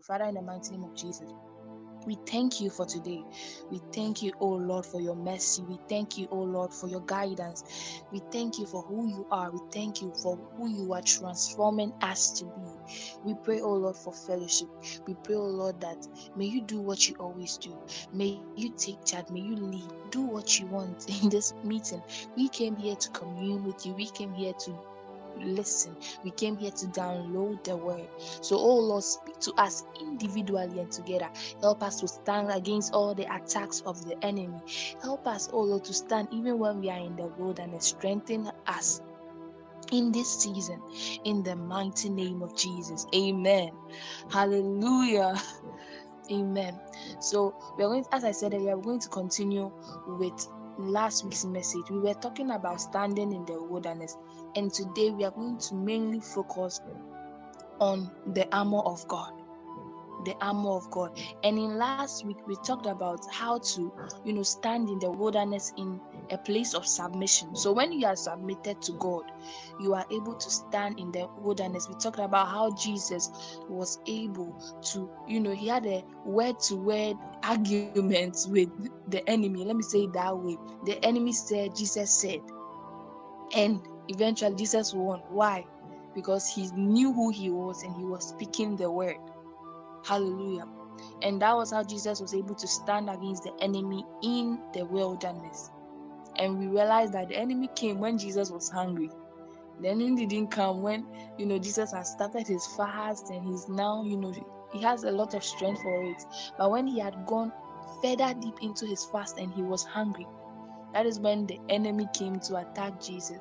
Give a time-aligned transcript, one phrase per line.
[0.00, 1.32] Father, in the mighty name of Jesus.
[2.06, 3.24] We thank you for today.
[3.70, 5.62] We thank you, oh Lord, for your mercy.
[5.62, 8.02] We thank you, oh Lord, for your guidance.
[8.12, 9.50] We thank you for who you are.
[9.50, 12.70] We thank you for who you are transforming us to be.
[13.24, 14.68] We pray, oh Lord, for fellowship.
[15.06, 16.06] We pray, oh Lord, that
[16.36, 17.76] may you do what you always do.
[18.12, 19.28] May you take charge.
[19.30, 19.90] May you lead.
[20.10, 22.02] Do what you want in this meeting.
[22.36, 23.94] We came here to commune with you.
[23.94, 24.78] We came here to
[25.38, 25.96] listen.
[26.24, 28.08] We came here to download the word.
[28.18, 31.28] So, oh Lord, speak to us individually and together.
[31.60, 34.60] Help us to stand against all the attacks of the enemy.
[35.02, 37.86] Help us, oh Lord, to stand even when we are in the wilderness.
[37.86, 39.00] Strengthen us
[39.92, 40.80] in this season
[41.24, 43.06] in the mighty name of Jesus.
[43.14, 43.70] Amen.
[44.30, 45.40] Hallelujah.
[46.30, 46.78] Amen.
[47.20, 49.70] So we are going, to, as I said we're going to continue
[50.08, 51.88] with last week's message.
[51.90, 54.16] We were talking about standing in the wilderness,
[54.56, 56.80] and today we are going to mainly focus
[57.80, 59.32] on the armor of God
[60.24, 61.18] the armor of God.
[61.44, 63.92] And in last week, we talked about how to,
[64.24, 67.54] you know, stand in the wilderness in a place of submission.
[67.54, 69.22] So when you are submitted to God,
[69.80, 71.88] you are able to stand in the wilderness.
[71.88, 73.30] We talked about how Jesus
[73.68, 74.60] was able
[74.92, 78.68] to, you know, he had a word to word argument with
[79.08, 79.64] the enemy.
[79.64, 80.56] Let me say it that way.
[80.84, 82.40] The enemy said, Jesus said,
[83.54, 85.20] and eventually Jesus won.
[85.28, 85.64] Why?
[86.14, 89.16] Because he knew who he was and he was speaking the word.
[90.04, 90.66] Hallelujah.
[91.22, 95.70] And that was how Jesus was able to stand against the enemy in the wilderness.
[96.36, 99.10] And we realized that the enemy came when Jesus was hungry.
[99.80, 101.06] The enemy didn't come when,
[101.38, 104.32] you know, Jesus has started his fast and he's now, you know,
[104.72, 106.24] he has a lot of strength for it.
[106.56, 107.52] But when he had gone
[108.02, 110.26] further deep into his fast and he was hungry,
[110.92, 113.38] that is when the enemy came to attack Jesus.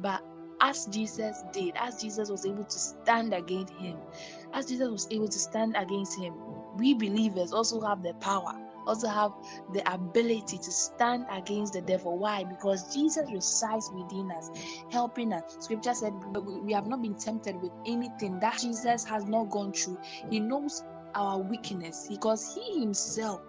[0.00, 0.22] But
[0.60, 3.96] as Jesus did, as Jesus was able to stand against him,
[4.52, 6.34] as Jesus was able to stand against him,
[6.76, 8.54] we believers also have the power,
[8.86, 9.32] also have
[9.72, 12.18] the ability to stand against the devil.
[12.18, 12.44] Why?
[12.44, 14.50] Because Jesus resides within us,
[14.90, 15.56] helping us.
[15.60, 19.98] Scripture said, We have not been tempted with anything that Jesus has not gone through.
[20.30, 20.82] He knows
[21.14, 23.40] our weakness because he himself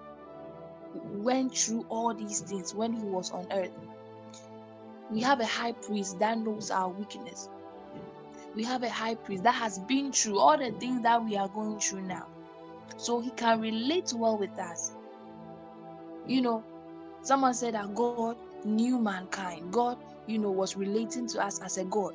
[0.93, 3.71] went through all these things when he was on earth.
[5.11, 7.49] We have a high priest that knows our weakness.
[8.55, 11.47] We have a high priest that has been through all the things that we are
[11.47, 12.27] going through now.
[12.97, 14.91] So he can relate well with us.
[16.27, 16.63] You know,
[17.21, 19.71] someone said that God knew mankind.
[19.71, 22.13] God, you know, was relating to us as a God.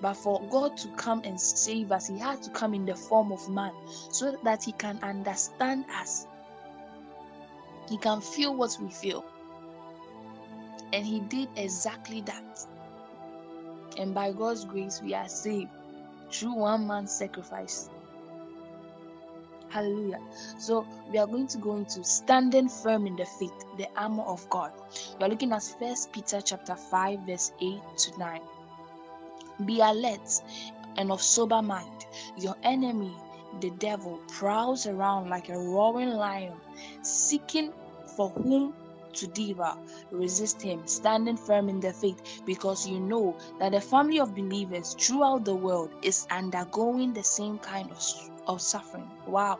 [0.00, 3.30] But for God to come and save us, He had to come in the form
[3.30, 3.72] of man
[4.10, 6.26] so that He can understand us.
[7.88, 9.24] He can feel what we feel.
[10.92, 12.66] And He did exactly that.
[13.98, 15.70] And by God's grace, we are saved
[16.30, 17.90] through one man's sacrifice.
[19.68, 20.20] Hallelujah.
[20.58, 24.48] So we are going to go into standing firm in the faith, the armor of
[24.50, 24.70] God.
[25.18, 28.40] We are looking at First Peter chapter 5, verse 8 to 9.
[29.64, 30.42] Be alert
[30.98, 32.06] and of sober mind.
[32.36, 33.12] Your enemy,
[33.60, 36.54] the devil, prowls around like a roaring lion,
[37.02, 37.72] seeking
[38.16, 38.74] for whom
[39.14, 39.76] to devour.
[40.10, 44.94] Resist him, standing firm in the faith, because you know that the family of believers
[44.98, 48.02] throughout the world is undergoing the same kind of,
[48.46, 49.10] of suffering.
[49.26, 49.58] Wow.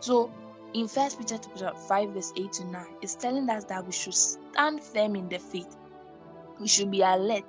[0.00, 0.30] So
[0.74, 4.14] in First Peter chapter 5, verse 8 to 9, it's telling us that we should
[4.14, 5.76] stand firm in the faith.
[6.60, 7.44] We should be alert,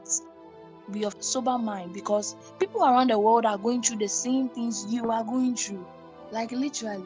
[0.91, 4.85] be of sober mind, because people around the world are going through the same things
[4.89, 5.85] you are going through.
[6.31, 7.05] Like literally.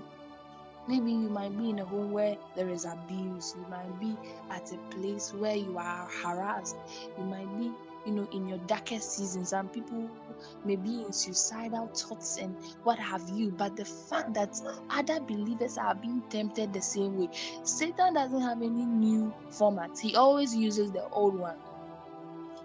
[0.87, 3.53] Maybe you might be in a home where there is abuse.
[3.55, 4.17] You might be
[4.49, 6.77] at a place where you are harassed.
[7.15, 7.71] You might be,
[8.07, 9.53] you know, in your darkest seasons.
[9.53, 10.09] And people
[10.65, 13.51] may be in suicidal thoughts and what have you.
[13.51, 17.29] But the fact that other believers are being tempted the same way,
[17.61, 19.99] Satan doesn't have any new format.
[19.99, 21.57] He always uses the old one.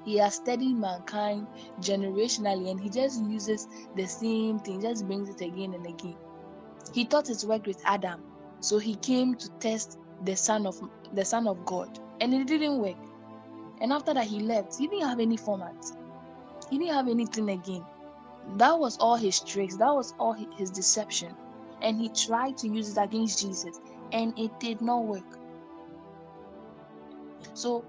[0.04, 1.46] He has studied mankind
[1.80, 3.66] generationally and he just uses
[3.96, 6.16] the same thing, just brings it again and again.
[6.92, 8.22] He thought it worked with Adam,
[8.60, 10.80] so he came to test the son of
[11.12, 12.96] the son of God, and it didn't work.
[13.80, 14.76] And after that, he left.
[14.78, 15.84] He didn't have any format.
[16.70, 17.84] He didn't have anything again.
[18.56, 19.76] That was all his tricks.
[19.76, 21.34] That was all his deception,
[21.82, 23.80] and he tried to use it against Jesus,
[24.12, 25.38] and it did not work.
[27.54, 27.84] So,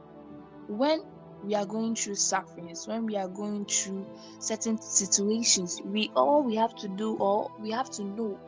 [0.67, 1.01] when
[1.45, 4.05] we are going through sufferings, when we are going through
[4.39, 8.39] certain situations, we all we have to do, or we have to know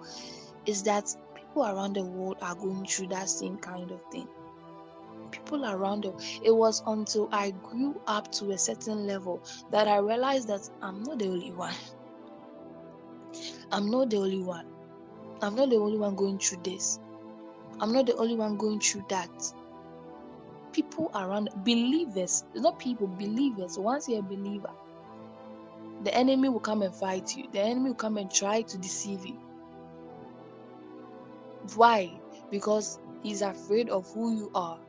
[0.66, 4.28] is that people around the world are going through that same kind of thing.
[5.32, 6.16] People around them.
[6.44, 9.42] It was until I grew up to a certain level
[9.72, 11.74] that I realized that I'm not the only one.
[13.72, 14.66] I'm not the only one.
[15.42, 17.00] I'm not the only one going through this.
[17.80, 19.54] I'm not the only one going through that.
[20.78, 23.80] People around, believers, not people, believers.
[23.80, 24.70] Once you're a believer,
[26.04, 27.48] the enemy will come and fight you.
[27.52, 29.40] The enemy will come and try to deceive you.
[31.76, 32.22] Why?
[32.52, 34.80] Because he's afraid of who you are.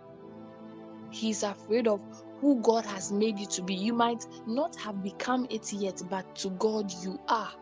[1.11, 2.03] He's afraid of
[2.43, 3.75] who God has made you to be.
[3.75, 7.53] You might not have become it yet, but to God you are.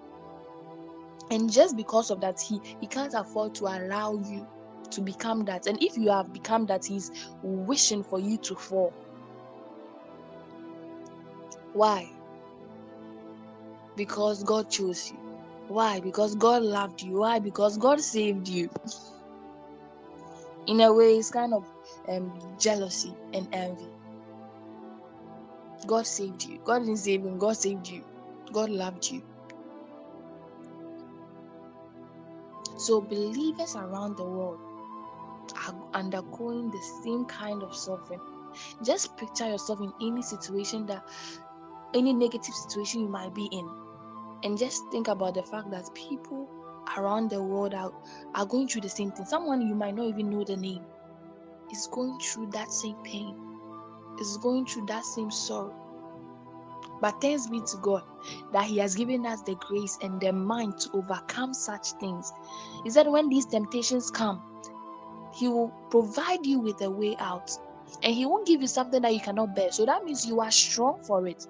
[1.31, 4.49] And just because of that, he, he can't afford to allow you
[4.91, 5.67] to become that.
[5.67, 7.11] And if you have become that, he's
[7.43, 8.93] wishing for you to fall.
[11.73, 12.09] Why?
[13.97, 15.19] Because God chose you.
[15.69, 16.01] Why?
[16.01, 17.19] Because God loved you.
[17.19, 17.39] Why?
[17.39, 18.71] Because God saved you.
[20.67, 21.65] In a way, it's kind of
[22.09, 23.89] um, jealousy and envy.
[25.87, 26.59] God saved you.
[26.65, 27.39] God didn't save him.
[27.39, 28.05] God saved you.
[28.53, 29.23] God loved you.
[32.79, 34.61] So believers around the world
[35.67, 38.21] are undergoing the same kind of suffering.
[38.83, 41.07] Just picture yourself in any situation that
[41.95, 43.69] any negative situation you might be in.
[44.43, 46.49] And just think about the fact that people
[46.97, 47.93] around the world are,
[48.35, 49.27] are going through the same thing.
[49.27, 50.85] Someone you might not even know the name
[51.73, 53.35] is going through that same pain,
[54.21, 55.75] is going through that same sorrow.
[57.01, 58.03] But thanks be to God
[58.53, 62.33] that He has given us the grace and the mind to overcome such things.
[62.85, 64.43] He said, when these temptations come,
[65.37, 67.51] He will provide you with a way out.
[68.03, 69.71] And He won't give you something that you cannot bear.
[69.71, 71.47] So that means you are strong for it.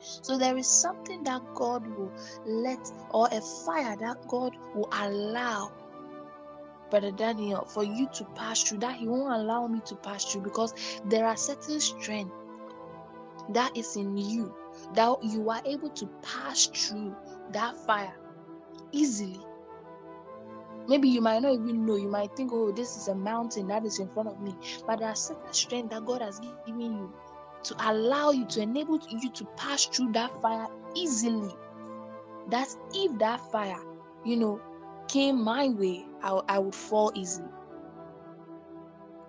[0.00, 2.12] So there is something that God will
[2.46, 2.78] let,
[3.10, 5.72] or a fire that God will allow,
[6.90, 10.42] Brother Daniel, for you to pass through, that He won't allow me to pass through
[10.42, 10.74] because
[11.06, 12.32] there are certain strength
[13.50, 14.54] that is in you
[14.94, 17.16] that you are able to pass through
[17.50, 18.14] that fire
[18.92, 19.40] easily.
[20.88, 23.84] Maybe you might not even know, you might think, oh, this is a mountain that
[23.84, 24.54] is in front of me.
[24.86, 27.12] But there are certain strength that God has given you
[27.64, 31.54] to allow you, to enable you to pass through that fire easily.
[32.48, 33.80] That if that fire,
[34.24, 34.60] you know,
[35.08, 37.50] came my way, I, I would fall easily.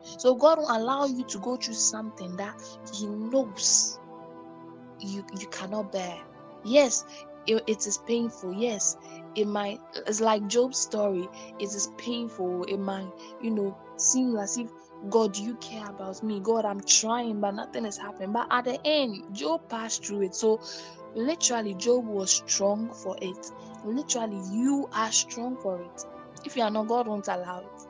[0.02, 2.62] So God will allow you to go through something that
[2.94, 4.00] He knows
[5.00, 6.18] you you cannot bear.
[6.64, 7.06] Yes,
[7.48, 8.54] it, it is painful.
[8.54, 8.98] Yes,
[9.36, 9.80] it might.
[10.08, 11.28] It's like Job's story.
[11.60, 12.64] It is painful.
[12.66, 13.12] It might,
[13.42, 14.72] you know, seem as if
[15.10, 16.40] God, you care about me.
[16.42, 18.34] God, I'm trying, but nothing is happening.
[18.34, 20.36] But at the end, Job passed through it.
[20.36, 20.62] So,
[21.16, 23.52] literally, Job was strong for it.
[23.86, 26.06] Literally, you are strong for it.
[26.46, 27.88] If you are not, God won't allow it.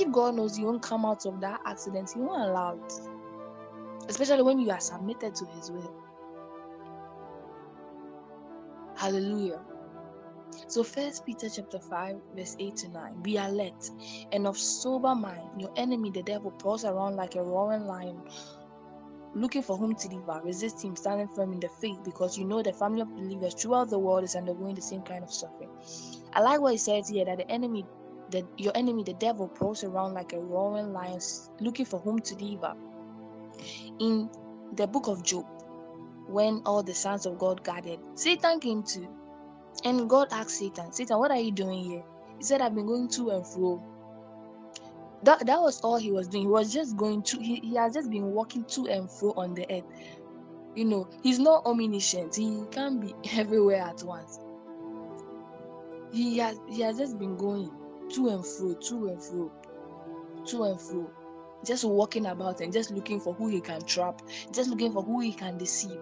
[0.00, 2.92] If God knows you won't come out of that accident, He won't allow it.
[4.08, 5.94] Especially when you are submitted to His will.
[8.96, 9.60] Hallelujah.
[10.68, 13.22] So first Peter chapter 5, verse 8 to 9.
[13.22, 13.90] Be alert
[14.32, 15.60] and of sober mind.
[15.60, 18.20] Your enemy, the devil, prowls around like a roaring lion,
[19.34, 20.42] looking for whom to devour.
[20.44, 23.90] Resist him, standing firm in the faith, because you know the family of believers throughout
[23.90, 25.70] the world is undergoing the same kind of suffering.
[26.32, 27.84] I like what he says here that the enemy,
[28.30, 31.20] that your enemy, the devil, prowls around like a roaring lion,
[31.60, 32.76] looking for whom to devour.
[34.00, 34.28] In
[34.74, 35.46] the book of Job,
[36.26, 39.08] when all the sons of God gathered, Satan came too.
[39.84, 42.02] And God asked Satan, Satan, what are you doing here?
[42.38, 43.82] He said, I've been going to and fro.
[45.22, 46.44] That, that was all he was doing.
[46.44, 49.54] He was just going to, he, he has just been walking to and fro on
[49.54, 49.84] the earth.
[50.74, 52.36] You know, he's not omniscient.
[52.36, 54.38] He can't be everywhere at once.
[56.12, 57.70] He has he has just been going
[58.10, 59.52] to and fro, to and fro,
[60.46, 61.10] to and fro.
[61.64, 64.22] Just walking about and just looking for who he can trap,
[64.52, 65.98] just looking for who he can deceive.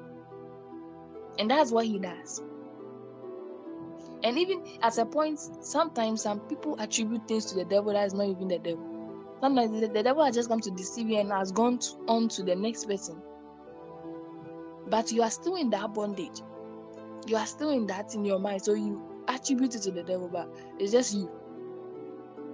[1.39, 2.43] And that's what he does.
[4.25, 8.15] And even at a point, sometimes some people attribute things to the devil that is
[8.15, 9.37] not even the devil.
[9.41, 12.29] Sometimes the, the devil has just come to deceive you and has gone to, on
[12.31, 13.21] to the next person.
[14.89, 16.41] But you are still in that bondage.
[17.27, 18.63] You are still in that in your mind.
[18.65, 21.31] So you attribute it to the devil, but it's just you.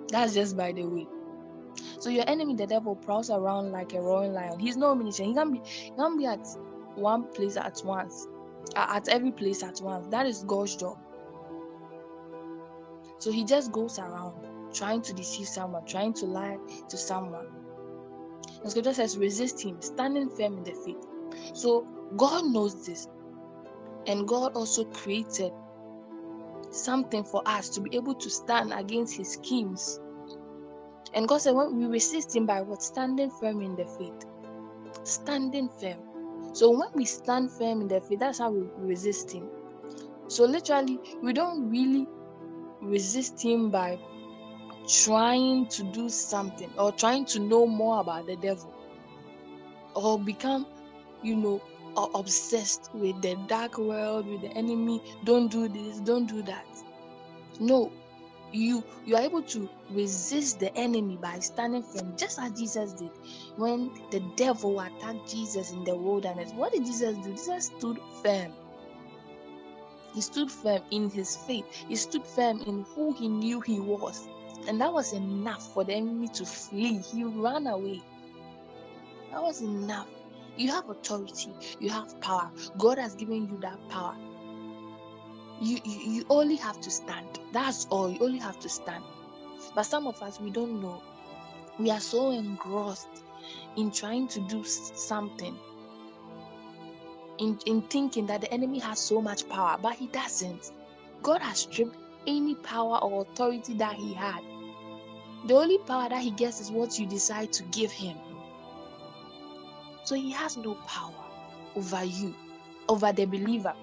[0.08, 1.06] That's just by the way.
[2.00, 4.58] So your enemy, the devil, prowls around like a roaring lion.
[4.58, 5.28] He's no omniscient.
[5.28, 6.44] He can be he can be at
[6.96, 8.26] one place at once.
[8.74, 10.08] At every place at once.
[10.08, 10.98] That is God's job.
[13.20, 14.34] So he just goes around
[14.74, 16.58] trying to deceive someone, trying to lie
[16.88, 17.46] to someone.
[18.64, 21.06] The scripture says, resist him, standing firm in the faith.
[21.54, 21.86] So
[22.16, 23.08] God knows this.
[24.06, 25.52] And God also created
[26.70, 30.00] something for us to be able to stand against his schemes.
[31.12, 32.82] And God said, when we resist him by what?
[32.82, 34.24] Standing firm in the faith.
[35.04, 35.98] Standing firm.
[36.54, 39.48] So when we stand firm in the faith, that's how we resist him.
[40.28, 42.06] So literally, we don't really
[42.82, 43.98] resist him by
[44.88, 48.74] trying to do something or trying to know more about the devil
[49.94, 50.66] or become,
[51.22, 51.62] you know,
[52.14, 55.02] obsessed with the dark world, with the enemy.
[55.24, 56.66] Don't do this, don't do that.
[57.58, 57.92] No,
[58.52, 63.10] you you are able to resist the enemy by standing firm just as jesus did
[63.56, 68.52] when the devil attacked jesus in the wilderness what did jesus do jesus stood firm
[70.14, 71.66] he stood firm in his faith.
[71.88, 74.28] He stood firm in who he knew he was.
[74.68, 76.98] And that was enough for the enemy to flee.
[76.98, 78.02] He ran away.
[79.30, 80.08] That was enough.
[80.56, 81.52] You have authority.
[81.78, 82.50] You have power.
[82.78, 84.16] God has given you that power.
[85.60, 87.38] You, you you only have to stand.
[87.52, 88.10] That's all.
[88.10, 89.04] You only have to stand.
[89.74, 91.02] But some of us we don't know.
[91.78, 93.24] We are so engrossed
[93.76, 95.58] in trying to do something
[97.40, 100.72] in, in thinking that the enemy has so much power but he doesn't
[101.22, 104.40] god has stripped any power or authority that he had
[105.46, 108.16] the only power that he gets is what you decide to give him
[110.04, 111.14] so he has no power
[111.76, 112.34] over you
[112.88, 113.74] over the believer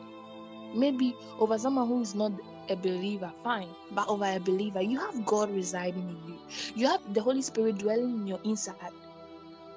[0.75, 2.31] maybe over someone who is not
[2.69, 3.69] a believer, fine.
[3.91, 6.39] But over a believer, you have God residing in you.
[6.75, 8.91] You have the Holy Spirit dwelling in your inside.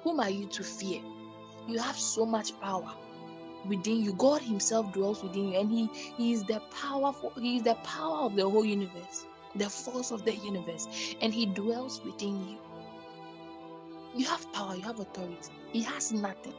[0.03, 1.01] Whom are you to fear?
[1.67, 2.91] You have so much power
[3.67, 4.13] within you.
[4.13, 7.31] God Himself dwells within you, and He He is the powerful.
[7.39, 9.25] He is the power of the whole universe,
[9.55, 10.87] the force of the universe,
[11.21, 12.57] and He dwells within you.
[14.15, 14.75] You have power.
[14.75, 15.51] You have authority.
[15.71, 16.53] He has nothing.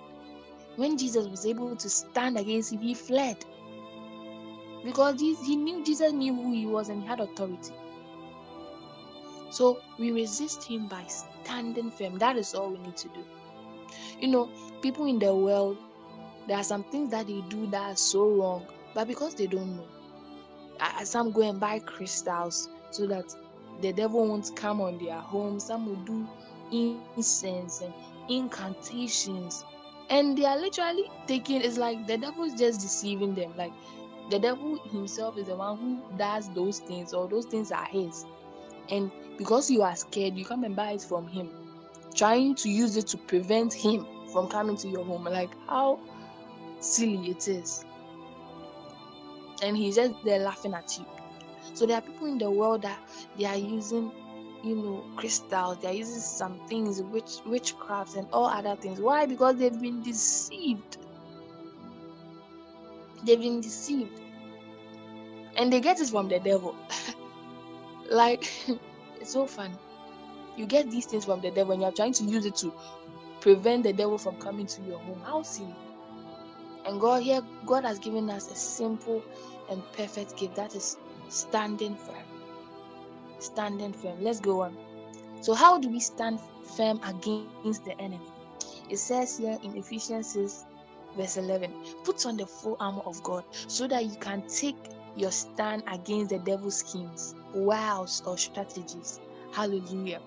[0.77, 3.45] When Jesus was able to stand against him, he fled
[4.85, 7.73] because he knew Jesus knew who he was and he had authority.
[9.51, 12.19] So we resist him by standing firm.
[12.19, 13.25] That is all we need to do.
[14.19, 15.77] You know, people in the world,
[16.47, 19.77] there are some things that they do that are so wrong, but because they don't
[19.77, 19.89] know,
[21.05, 23.35] some go and buy crystals so that
[23.81, 25.59] the devil won't come on their home.
[25.61, 26.29] Some will do
[26.73, 27.95] incense and
[28.29, 29.65] incantations,
[30.11, 31.61] and they are literally taking.
[31.63, 33.55] It's like the devil is just deceiving them.
[33.57, 33.73] Like
[34.31, 38.25] the devil himself is the one who does those things or those things are his
[38.89, 41.51] and because you are scared you come and buy it from him
[42.15, 46.01] trying to use it to prevent him from coming to your home like how
[46.85, 47.85] silly it is.
[49.62, 51.07] And he's just there laughing at you.
[51.75, 52.99] So there are people in the world that
[53.39, 54.12] they are using
[54.65, 59.01] you know crystals they are using some things witch witchcraft and all other things.
[59.01, 59.27] Why?
[59.27, 60.99] Because they've been deceived.
[63.25, 64.21] They've been deceived.
[65.57, 66.77] And they get it from the devil.
[68.11, 68.51] Like
[69.21, 69.79] it's so fun
[70.57, 72.73] you get these things from the devil and you're trying to use it to
[73.41, 75.21] prevent the devil from coming to your home.
[75.25, 75.75] How silly
[76.87, 79.23] and god here god has given us a simple
[79.71, 80.97] and perfect gift that is
[81.29, 82.25] standing firm.
[83.39, 84.23] Standing firm.
[84.23, 84.77] Let's go on.
[85.41, 86.39] So how do we stand
[86.77, 88.21] firm against the enemy?
[88.91, 90.67] It says here in ephesians 6
[91.17, 91.73] verse 11
[92.05, 94.77] put on the full armor of god so that you can take
[95.17, 99.21] your stand against the devil's schemes wiles or strategies.
[99.53, 100.21] Hallelujah.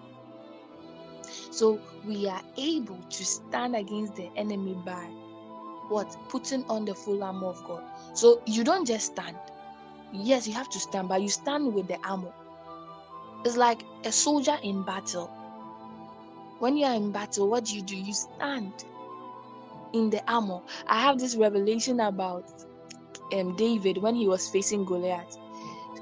[1.52, 5.10] So we are able to stand against the enemy by
[5.90, 9.38] what putting on the full armor of god so you don't just stand
[10.12, 12.34] yes you have to stand but you stand with the armor
[13.44, 15.28] it's like a soldier in battle
[16.60, 18.86] when you are in battle what do you do you stand
[19.96, 20.62] in the armor.
[20.88, 22.44] I have this revelation about
[23.34, 25.38] um, David when he was facing Goliath.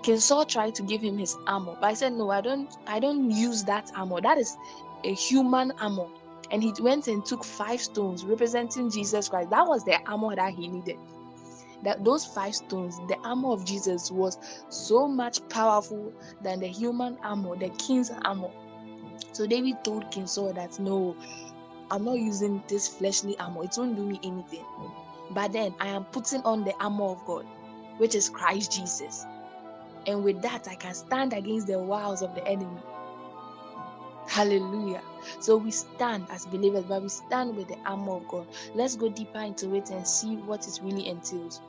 [0.01, 2.99] King Saul tried to give him his armor, but I said, No, I don't I
[2.99, 4.19] don't use that armor.
[4.19, 4.57] That is
[5.05, 6.07] a human armor.
[6.53, 9.49] And he went and took five stones representing Jesus Christ.
[9.49, 10.97] That was the armor that he needed.
[11.83, 14.37] That those five stones, the armor of Jesus was
[14.69, 18.51] so much powerful than the human armor, the king's armor.
[19.31, 21.17] So David told King Saul that no,
[21.89, 23.63] I'm not using this fleshly armor.
[23.63, 24.63] It won't do me anything.
[25.31, 27.47] But then I am putting on the armor of God,
[27.97, 29.25] which is Christ Jesus.
[30.05, 32.81] And with that, I can stand against the wiles of the enemy.
[34.27, 35.01] Hallelujah.
[35.39, 38.47] So we stand as believers, but we stand with the armor of God.
[38.75, 41.61] Let's go deeper into it and see what it really entails.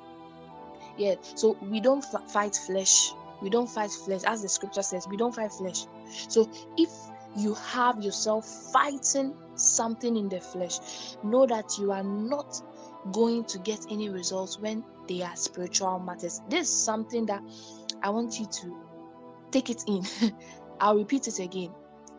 [0.96, 3.12] Yeah, so we don't f- fight flesh.
[3.42, 5.86] We don't fight flesh, as the scripture says, we don't fight flesh.
[6.28, 6.90] So if
[7.36, 10.78] you have yourself fighting something in the flesh,
[11.24, 12.62] know that you are not
[13.12, 16.40] going to get any results when they are spiritual matters.
[16.48, 17.42] This is something that
[18.02, 18.76] I want you to
[19.50, 20.04] take it in.
[20.80, 21.72] I'll repeat it again.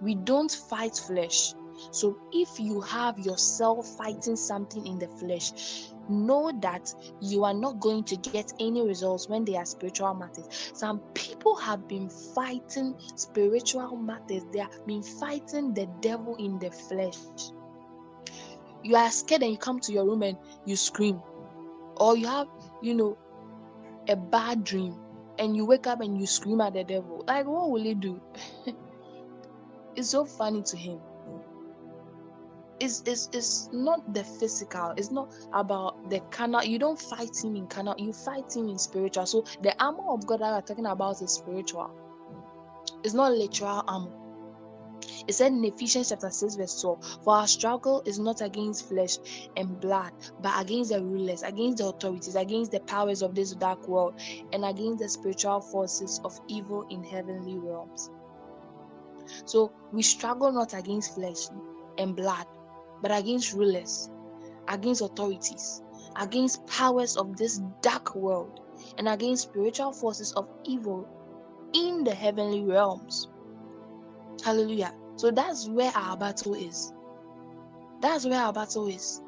[0.06, 1.56] We don't fight flesh.
[1.90, 7.80] So if you have yourself fighting something in the flesh, know that you are not
[7.80, 10.72] going to get any results when they are spiritual matters.
[10.76, 16.70] Some people have been fighting spiritual matters, they have been fighting the devil in the
[16.70, 17.18] flesh.
[18.84, 21.20] You are scared and you come to your room and you scream,
[21.98, 22.48] or you have,
[22.84, 23.18] you know,
[24.08, 25.00] a bad dream
[25.40, 27.24] and you wake up and you scream at the devil.
[27.28, 28.22] Like, what will he do?
[29.96, 31.00] it's so funny to him.
[32.80, 37.56] It's, it's, it's not the physical it's not about the carnal you don't fight him
[37.56, 39.26] in carnal you fight him in spiritual.
[39.26, 41.90] So the armor of god that we're talking about is spiritual.
[43.04, 44.12] It's not literal armor.
[45.28, 49.18] It said in Ephesians chapter 6, verse 12, For our struggle is not against flesh
[49.58, 50.12] and blood,
[50.42, 54.20] but against the rulers, against the authorities, against the powers of this dark world,
[54.54, 58.12] and against the spiritual forces of evil in heavenly realms.
[59.46, 61.48] So we struggle not against flesh
[61.98, 62.46] and blood,
[63.02, 64.10] but against rulers,
[64.68, 65.82] against authorities,
[66.16, 68.62] against powers of this dark world,
[68.98, 71.08] and against spiritual forces of evil
[71.74, 73.30] in the heavenly realms.
[74.44, 74.94] Hallelujah.
[75.16, 76.94] So that's where our battle is.
[78.02, 79.22] That's where our battle is.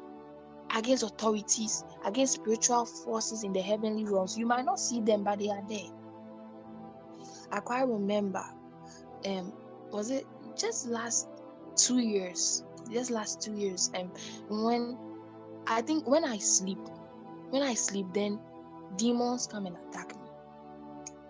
[0.74, 4.36] Against authorities, against spiritual forces in the heavenly realms.
[4.36, 5.90] You might not see them, but they are there.
[7.50, 8.44] I quite remember,
[9.26, 9.52] um,
[9.92, 10.26] was it
[10.56, 11.28] just last
[11.76, 12.64] two years?
[12.90, 14.10] just last two years and
[14.48, 14.96] when
[15.66, 16.78] i think when i sleep
[17.50, 18.40] when i sleep then
[18.96, 20.28] demons come and attack me.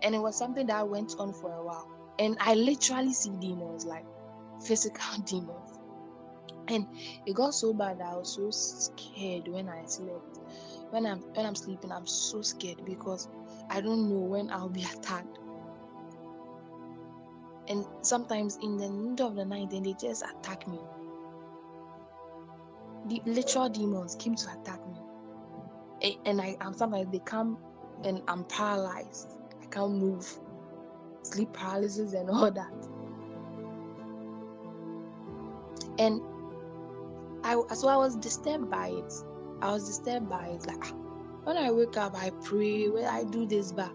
[0.03, 1.89] And it was something that went on for a while.
[2.19, 4.05] And i literally see demons like
[4.63, 5.79] physical demons.
[6.69, 6.87] And
[7.27, 10.39] it got so bad that i was so scared when i slept.
[10.91, 13.29] When i'm when i'm sleeping i'm so scared because
[13.71, 15.39] i don't know when i'll be attacked
[17.69, 20.79] and sometimes in the middle of the night then they just attack me
[23.09, 26.17] the literal demons came to attack me.
[26.25, 27.59] And I am sometimes they come
[28.05, 29.33] and I'm paralyzed.
[29.63, 30.27] I can't move.
[31.23, 32.89] Sleep paralysis and all that.
[35.99, 36.21] And
[37.43, 39.13] I so I was disturbed by it.
[39.61, 40.67] I was disturbed by it.
[40.67, 40.95] Like ah,
[41.45, 43.91] when I wake up, I pray, when I do this, but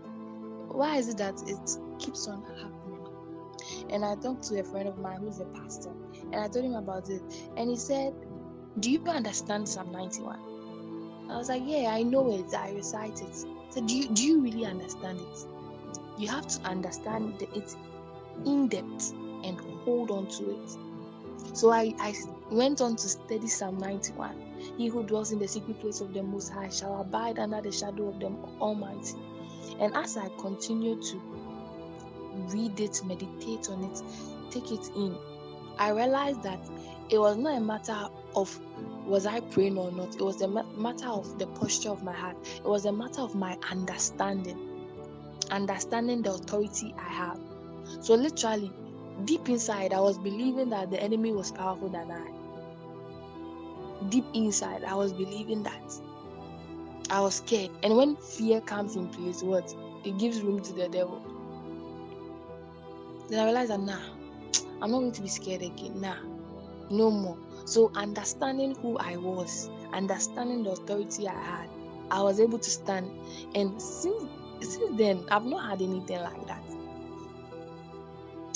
[0.67, 2.72] why is it that it keeps on happening?
[3.93, 5.91] And I talked to a friend of mine who's a pastor,
[6.23, 7.21] and I told him about it,
[7.55, 8.13] and he said
[8.79, 10.39] do you understand Psalm 91?
[11.29, 12.53] I was like, Yeah, I know it.
[12.55, 13.35] I recite it.
[13.69, 15.45] So do you do you really understand it?
[16.17, 17.75] You have to understand it
[18.45, 20.77] in depth and hold on to it.
[21.55, 22.15] So I, I
[22.51, 24.35] went on to study Psalm 91.
[24.77, 27.71] He who dwells in the secret place of the Most High shall abide under the
[27.71, 28.27] shadow of the
[28.59, 29.17] Almighty.
[29.79, 31.21] And as I continue to
[32.33, 34.01] read it, meditate on it,
[34.51, 35.17] take it in,
[35.77, 36.59] I realized that
[37.09, 38.59] it was not a matter of
[39.05, 40.15] was I praying or not.
[40.15, 42.37] It was a matter of the posture of my heart.
[42.55, 44.57] It was a matter of my understanding,
[45.51, 47.39] understanding the authority I have.
[48.01, 48.71] So, literally,
[49.25, 52.31] deep inside, I was believing that the enemy was powerful than I.
[54.09, 55.93] Deep inside, I was believing that.
[57.09, 57.71] I was scared.
[57.83, 59.75] And when fear comes in place, what?
[60.05, 61.21] It gives room to the devil.
[63.33, 63.97] Then I realized that, nah,
[64.79, 65.99] I'm not going to be scared again.
[65.99, 66.17] Nah,
[66.91, 67.35] no more.
[67.65, 71.69] So, understanding who I was, understanding the authority I had,
[72.11, 73.09] I was able to stand.
[73.55, 74.23] And since
[74.61, 76.63] since then, I've not had anything like that.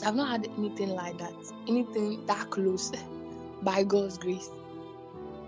[0.05, 1.33] I've not had anything like that,
[1.67, 2.91] anything that close,
[3.63, 4.51] by God's grace.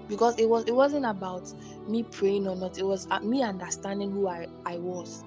[0.08, 1.54] Because it was it wasn't about
[1.88, 2.80] me praying or not.
[2.80, 5.24] It was uh, me understanding who I, I was,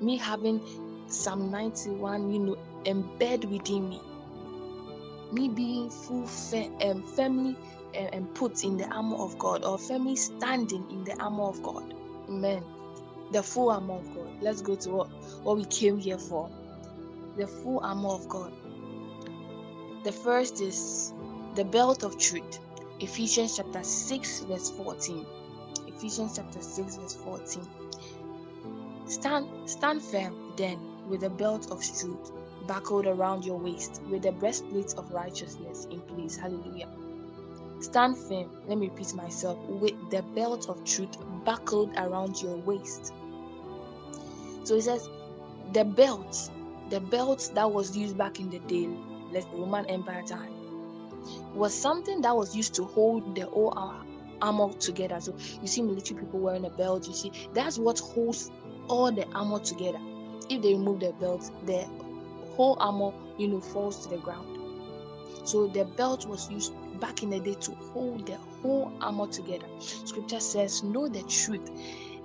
[0.00, 0.62] me having
[1.06, 4.00] Psalm 91, you know, embed within me
[5.32, 7.56] me being full fe- um, firmly
[7.94, 11.62] uh, and put in the armor of God or firmly standing in the armor of
[11.62, 11.94] God.
[12.28, 12.64] Amen.
[13.32, 14.32] The full armor of God.
[14.40, 15.08] Let's go to what,
[15.42, 16.50] what we came here for.
[17.36, 18.52] The full armor of God.
[20.04, 21.12] The first is
[21.54, 22.58] the belt of truth.
[23.00, 25.26] Ephesians chapter 6, verse 14.
[25.86, 27.62] Ephesians chapter 6, verse 14.
[29.06, 32.32] Stand stand firm then with the belt of truth
[32.66, 36.36] buckled around your waist with the breastplate of righteousness in place.
[36.36, 36.88] Hallelujah.
[37.80, 43.14] Stand firm, let me repeat myself, with the belt of truth buckled around your waist.
[44.64, 45.08] So it says,
[45.72, 46.50] the belt,
[46.90, 48.88] the belt that was used back in the day,
[49.32, 50.52] like the Roman Empire time,
[51.54, 53.72] was something that was used to hold the whole
[54.42, 55.20] armor together.
[55.20, 58.50] So you see military people wearing a belt, you see, that's what holds
[58.88, 60.00] all the armor together.
[60.50, 61.88] If they remove the belt, the
[62.60, 64.46] whole armor, you know, falls to the ground.
[65.44, 69.64] So the belt was used back in the day to hold the whole armor together.
[69.78, 71.70] Scripture says, Know the truth,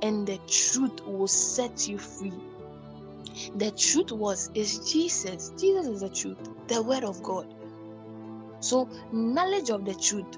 [0.02, 2.34] and the truth will set you free.
[3.56, 5.54] The truth was is Jesus.
[5.58, 7.48] Jesus is the truth, the word of God.
[8.60, 10.38] So, knowledge of the truth,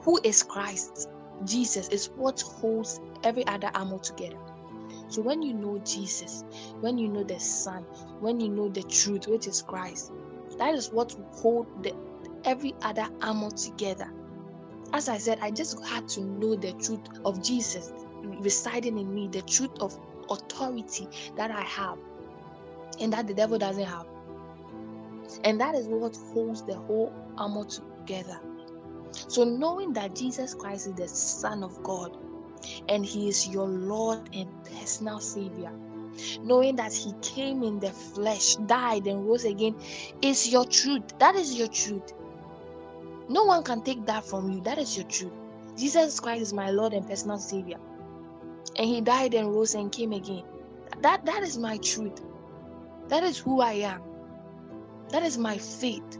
[0.00, 1.08] who is Christ,
[1.44, 4.38] Jesus, is what holds every other armor together.
[5.08, 6.44] So, when you know Jesus,
[6.80, 7.84] when you know the Son,
[8.20, 10.12] when you know the truth, which is Christ,
[10.58, 11.94] that is what will hold the,
[12.44, 14.12] every other armor together.
[14.92, 17.92] As I said, I just had to know the truth of Jesus
[18.22, 19.98] residing in me, the truth of
[20.30, 21.98] authority that I have
[23.00, 24.06] and that the devil doesn't have.
[25.44, 28.40] And that is what holds the whole armor together.
[29.28, 32.16] So, knowing that Jesus Christ is the Son of God
[32.88, 35.72] and He is your Lord and personal Savior,
[36.42, 39.76] knowing that He came in the flesh, died, and rose again,
[40.22, 41.18] is your truth.
[41.18, 42.12] That is your truth.
[43.28, 44.60] No one can take that from you.
[44.62, 45.32] That is your truth.
[45.76, 47.78] Jesus Christ is my Lord and personal Savior.
[48.76, 50.44] And He died and rose and came again.
[51.02, 52.22] That, that is my truth.
[53.08, 54.02] That is who I am.
[55.10, 56.18] That is my faith.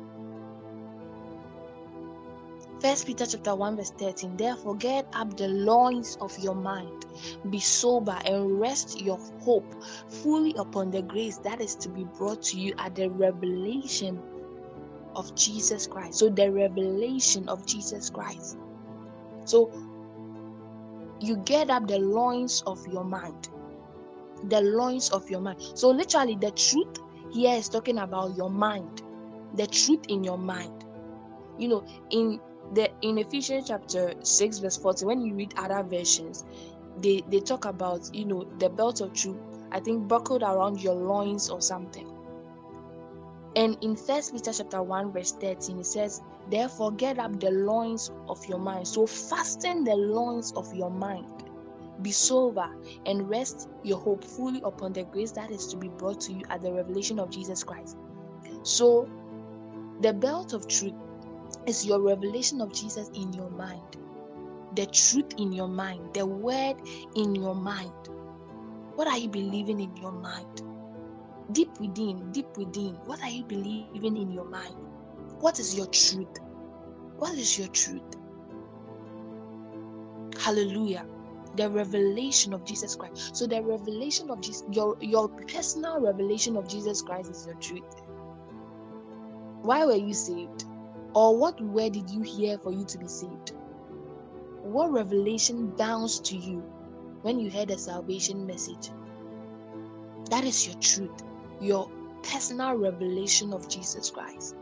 [2.86, 4.36] First Peter chapter 1 verse 13.
[4.36, 7.04] Therefore get up the loins of your mind,
[7.50, 12.42] be sober and rest your hope fully upon the grace that is to be brought
[12.44, 14.22] to you at the revelation
[15.16, 16.20] of Jesus Christ.
[16.20, 18.56] So the revelation of Jesus Christ.
[19.46, 19.72] So
[21.18, 23.48] you get up the loins of your mind.
[24.44, 25.60] The loins of your mind.
[25.74, 27.00] So literally the truth
[27.32, 29.02] here is talking about your mind.
[29.56, 30.84] The truth in your mind.
[31.58, 32.38] You know, in
[32.74, 36.44] the in Ephesians chapter 6, verse 40, when you read other versions,
[36.98, 39.36] they they talk about you know the belt of truth,
[39.72, 42.10] I think buckled around your loins or something.
[43.56, 48.12] And in First Peter chapter 1, verse 13, it says, Therefore get up the loins
[48.28, 48.86] of your mind.
[48.86, 51.26] So fasten the loins of your mind.
[52.02, 52.68] Be sober
[53.06, 56.42] and rest your hope fully upon the grace that is to be brought to you
[56.50, 57.96] at the revelation of Jesus Christ.
[58.62, 59.08] So
[60.02, 60.92] the belt of truth
[61.66, 63.96] is your revelation of Jesus in your mind,
[64.74, 66.76] the truth in your mind, the word
[67.16, 67.92] in your mind.
[68.94, 70.62] What are you believing in your mind?
[71.52, 74.74] Deep within, deep within, what are you believing in your mind?
[75.40, 76.38] What is your truth?
[77.18, 78.02] What is your truth?
[80.38, 81.06] Hallelujah.
[81.56, 83.34] The revelation of Jesus Christ.
[83.34, 88.02] So the revelation of Jesus, your your personal revelation of Jesus Christ is your truth.
[89.62, 90.66] Why were you saved?
[91.16, 93.54] Or what word did you hear for you to be saved?
[94.62, 96.62] What revelation bounced to you
[97.22, 98.90] when you heard a salvation message?
[100.28, 101.22] That is your truth,
[101.58, 101.90] your
[102.22, 104.56] personal revelation of Jesus Christ.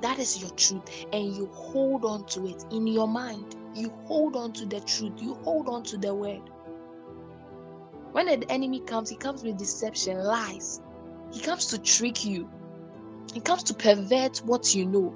[0.00, 3.54] That is your truth, and you hold on to it in your mind.
[3.74, 6.40] You hold on to the truth, you hold on to the word.
[8.12, 10.80] When the enemy comes, he comes with deception, lies.
[11.30, 12.48] He comes to trick you,
[13.34, 15.14] he comes to pervert what you know.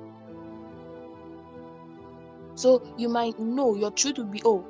[2.55, 4.64] So you might know your truth will be, oh,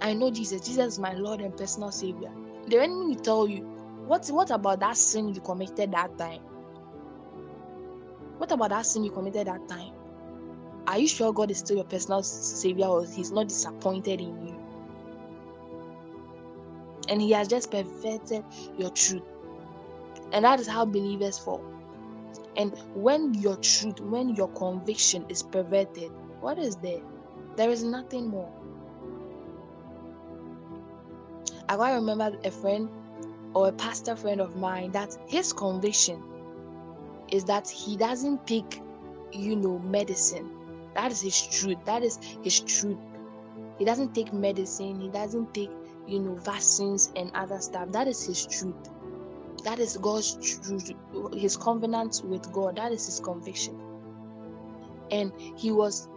[0.00, 0.60] I know Jesus.
[0.60, 2.30] Jesus is my Lord and personal Savior.
[2.68, 3.62] The enemy will tell you,
[4.06, 6.42] what, what about that sin you committed that time?
[8.38, 9.92] What about that sin you committed that time?
[10.86, 14.56] Are you sure God is still your personal Savior or He's not disappointed in you?
[17.08, 18.44] And He has just perverted
[18.78, 19.22] your truth.
[20.32, 21.64] And that is how believers fall.
[22.56, 27.00] And when your truth, when your conviction is perverted, what is there?
[27.56, 28.50] There is nothing more.
[31.68, 32.88] I quite remember a friend
[33.54, 36.22] or a pastor friend of mine that his conviction
[37.28, 38.80] is that he doesn't take,
[39.32, 40.50] you know, medicine.
[40.94, 41.78] That is his truth.
[41.84, 42.98] That is his truth.
[43.78, 45.00] He doesn't take medicine.
[45.00, 45.70] He doesn't take,
[46.06, 47.92] you know, vaccines and other stuff.
[47.92, 48.90] That is his truth.
[49.64, 50.92] That is God's truth.
[51.34, 52.76] His covenant with God.
[52.76, 53.80] That is his conviction.
[55.10, 56.08] And he was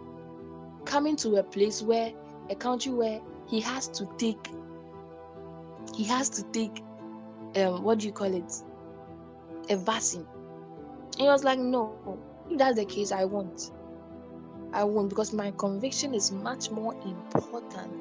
[0.84, 2.12] coming to a place where,
[2.50, 4.50] a country where he has to take,
[5.94, 6.82] he has to take,
[7.56, 8.52] um, what do you call it?
[9.70, 10.26] A vaccine.
[11.16, 12.18] He was like, no,
[12.50, 13.70] if that's the case, I won't.
[14.72, 17.92] I won't because my conviction is much more important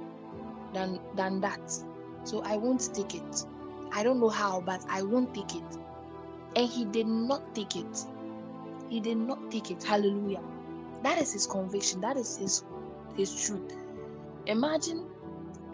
[0.74, 1.72] than than that.
[2.24, 3.46] So I won't take it.
[3.92, 5.78] I don't know how, but I won't take it.
[6.56, 8.06] And he did not take it.
[8.90, 9.84] He did not take it.
[9.84, 10.42] Hallelujah.
[11.04, 12.02] That is his conviction.
[12.02, 12.64] That is his
[13.16, 13.74] his truth.
[14.48, 15.10] Imagine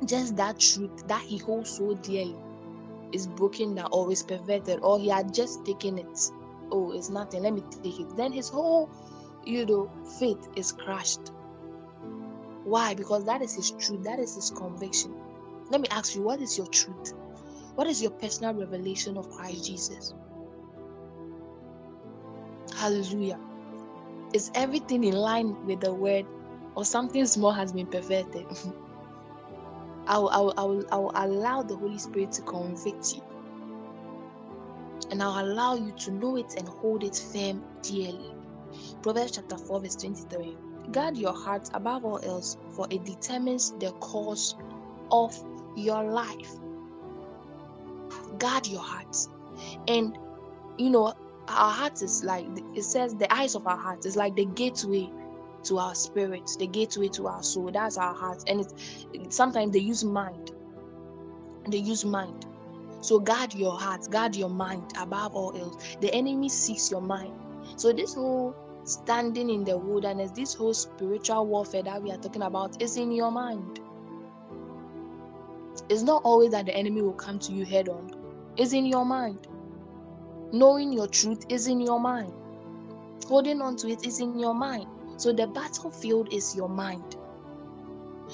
[0.05, 2.37] just that truth that he holds so dearly
[3.11, 6.31] is broken down or is perverted or he had just taken it.
[6.71, 7.43] Oh, it's nothing.
[7.43, 8.15] Let me take it.
[8.15, 8.89] Then his whole
[9.45, 11.31] you know, faith is crushed.
[12.63, 12.93] Why?
[12.93, 15.15] Because that is his truth, that is his conviction.
[15.69, 17.13] Let me ask you, what is your truth?
[17.75, 20.13] What is your personal revelation of Christ Jesus?
[22.77, 23.39] Hallelujah.
[24.33, 26.25] Is everything in line with the word,
[26.79, 28.45] or something small has been perverted?
[30.07, 33.21] I will, I, will, I, will, I will allow the Holy Spirit to convict you.
[35.11, 38.33] And I'll allow you to know it and hold it firm dearly.
[39.01, 40.55] Proverbs chapter 4, verse 23.
[40.93, 44.55] Guard your heart above all else, for it determines the course
[45.11, 45.37] of
[45.75, 46.53] your life.
[48.37, 49.17] Guard your heart.
[49.89, 50.17] And
[50.77, 51.13] you know,
[51.49, 55.09] our heart is like it says the eyes of our heart is like the gateway
[55.63, 57.71] to our spirit, the gateway to our soul.
[57.71, 58.43] That's our heart.
[58.47, 60.51] And it's sometimes they use mind.
[61.69, 62.45] They use mind.
[63.01, 65.97] So guard your heart, guard your mind above all else.
[66.01, 67.33] The enemy seeks your mind.
[67.77, 72.41] So this whole standing in the wilderness, this whole spiritual warfare that we are talking
[72.41, 73.79] about is in your mind.
[75.89, 78.11] It's not always that the enemy will come to you head on.
[78.57, 79.47] It's in your mind.
[80.51, 82.33] Knowing your truth is in your mind.
[83.27, 84.87] Holding on to it is in your mind.
[85.19, 87.17] So the battlefield is your mind.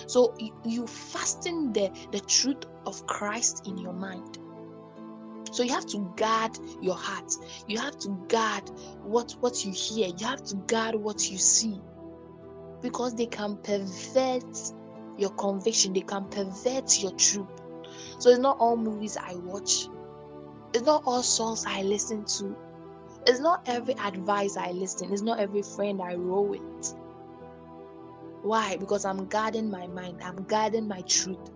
[0.06, 4.38] So you, fasten the, the truth of Christ in your mind.
[5.52, 7.32] So you have to guard your heart.
[7.68, 8.70] You have to guard
[9.02, 10.10] what what you hear.
[10.16, 11.82] You have to guard what you see.
[12.82, 14.74] Because they can pervert
[15.18, 15.94] your conviction.
[15.94, 17.48] They can pervert your truth.
[18.20, 19.88] So it's not all movies I watch.
[20.76, 22.56] It's not all songs I listen to.
[23.28, 25.12] It's not every advice I listen.
[25.12, 26.96] It's not every friend I roll with.
[28.44, 28.78] Why?
[28.78, 30.22] Because I'm guarding my mind.
[30.24, 31.50] I'm guarding my truth.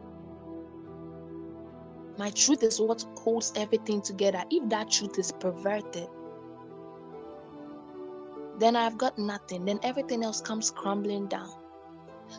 [2.17, 4.43] My truth is what holds everything together.
[4.49, 6.08] If that truth is perverted,
[8.58, 9.65] then I've got nothing.
[9.65, 11.49] Then everything else comes crumbling down.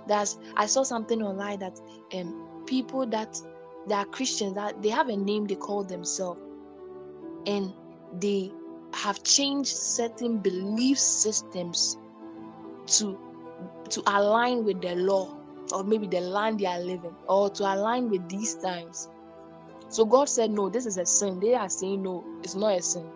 [0.07, 1.79] That's I saw something online that
[2.15, 3.41] um people that
[3.89, 6.41] they are Christians that they have a name they call themselves,
[7.47, 7.73] and
[8.13, 8.53] they
[8.95, 11.99] have changed certain belief systems
[12.87, 13.19] to
[13.89, 15.37] to align with the law
[15.73, 19.09] or maybe the land they are living or to align with these times
[19.91, 21.41] so God said, No, this is a sin.
[21.41, 23.11] They are saying, No, it's not a sin.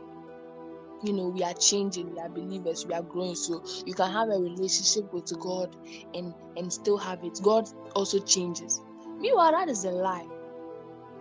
[1.05, 3.37] You know, we are changing, we are believers, we are growing.
[3.37, 5.77] So you can have a relationship with God
[6.15, 7.39] and and still have it.
[7.43, 8.83] God also changes.
[9.19, 10.27] Meanwhile, that is a lie.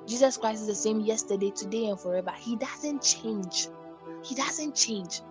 [0.08, 2.32] Jesus Christ is the same yesterday, today, and forever.
[2.36, 3.68] He doesn't change.
[4.24, 5.22] He doesn't change.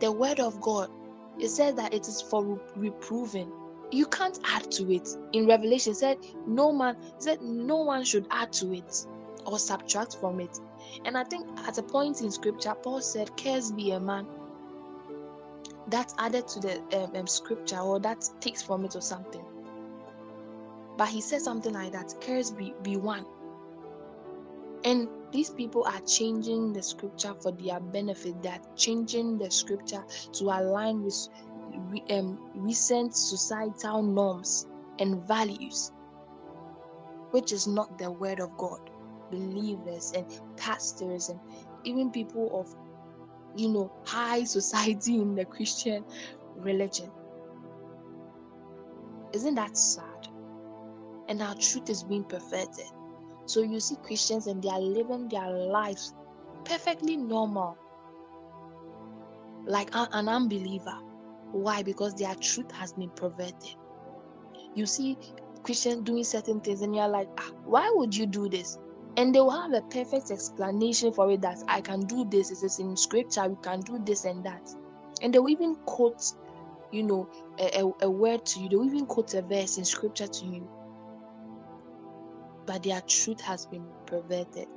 [0.00, 0.90] The word of God,
[1.38, 3.50] it says that it is for reproving,
[3.90, 5.08] you can't add to it.
[5.32, 9.06] In Revelation, said no man said no one should add to it
[9.46, 10.58] or subtract from it.
[11.04, 14.26] And I think at a point in scripture, Paul said, Cares be a man
[15.88, 19.44] that added to the um, um, scripture or that takes from it or something.
[20.96, 23.26] But he said something like that, Cares be, be one.
[24.84, 28.42] And these people are changing the scripture for their benefit.
[28.42, 31.28] They're changing the scripture to align with
[32.10, 34.66] um, recent societal norms
[34.98, 35.92] and values,
[37.30, 38.90] which is not the word of God.
[39.30, 41.40] Believers and pastors and
[41.84, 42.74] even people of,
[43.58, 46.04] you know, high society in the Christian
[46.56, 47.10] religion.
[49.32, 50.28] Isn't that sad?
[51.28, 52.84] And our truth is being perverted.
[53.46, 56.14] So you see Christians and they are living their lives
[56.64, 57.76] perfectly normal,
[59.66, 60.98] like an unbeliever
[61.52, 61.82] why?
[61.82, 63.76] Because their truth has been perverted.
[64.74, 65.16] You see
[65.62, 68.78] Christians doing certain things, and you're like, ah, why would you do this?
[69.16, 72.64] And they will have a perfect explanation for it that I can do this, it
[72.64, 74.74] is in scripture, we can do this and that.
[75.20, 76.24] And they will even quote,
[76.90, 77.28] you know,
[77.58, 80.46] a, a, a word to you, they will even quote a verse in scripture to
[80.46, 80.66] you.
[82.66, 84.68] But their truth has been perverted.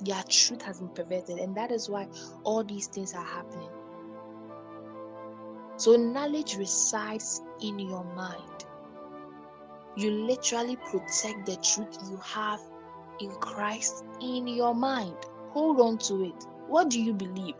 [0.00, 2.08] Their truth has been perverted, and that is why
[2.44, 3.70] all these things are happening.
[5.76, 8.66] So, knowledge resides in your mind.
[9.96, 12.60] You literally protect the truth you have
[13.20, 15.16] in Christ in your mind.
[15.50, 16.46] Hold on to it.
[16.68, 17.54] What do you believe?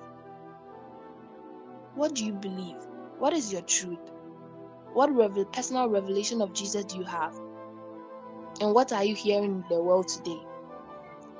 [1.95, 2.77] What do you believe?
[3.19, 3.99] What is your truth?
[4.93, 7.35] What revel- personal revelation of Jesus do you have?
[8.61, 10.41] And what are you hearing in the world today?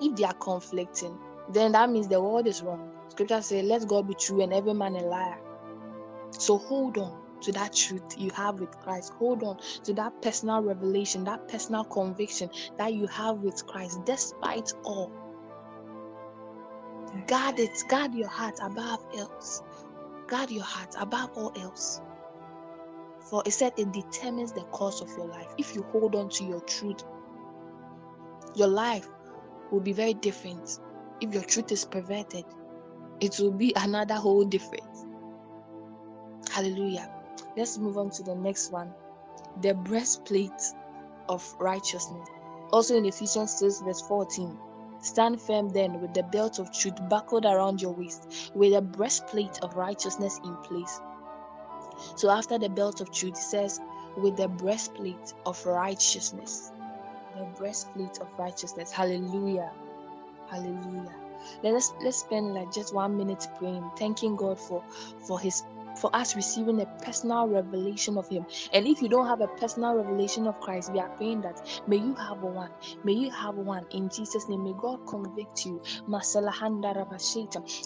[0.01, 1.19] If they are conflicting,
[1.51, 2.91] then that means the world is wrong.
[3.09, 5.39] Scripture says, Let God be true and every man a liar.
[6.31, 9.13] So hold on to that truth you have with Christ.
[9.15, 14.73] Hold on to that personal revelation, that personal conviction that you have with Christ, despite
[14.85, 15.13] all.
[17.27, 19.63] Guard it, guard your heart above else.
[20.27, 22.01] Guard your heart above all else.
[23.31, 25.49] For it said it determines the course of your life.
[25.59, 27.03] If you hold on to your truth,
[28.55, 29.09] your life
[29.71, 30.81] will be very different.
[31.21, 32.45] If your truth is perverted,
[33.21, 34.85] it will be another whole different.
[36.51, 37.11] Hallelujah.
[37.57, 38.93] Let's move on to the next one
[39.61, 40.63] the breastplate
[41.29, 42.29] of righteousness.
[42.73, 44.59] Also in Ephesians 6, verse 14.
[45.01, 49.59] Stand firm then with the belt of truth buckled around your waist, with a breastplate
[49.63, 51.01] of righteousness in place.
[52.17, 53.81] So after the belt of truth, it says,
[54.17, 56.73] with the breastplate of righteousness.
[57.37, 58.93] The breastplate of righteousness.
[58.93, 59.73] Hallelujah.
[60.51, 61.15] Hallelujah.
[61.63, 64.85] Let us let's spend like just one minute praying, thanking God for
[65.27, 65.63] for his
[65.99, 68.45] for us receiving a personal revelation of Him.
[68.73, 71.97] And if you don't have a personal revelation of Christ, we are praying that may
[71.99, 72.71] you have one.
[73.05, 74.65] May you have one in Jesus' name.
[74.65, 75.81] May God convict you.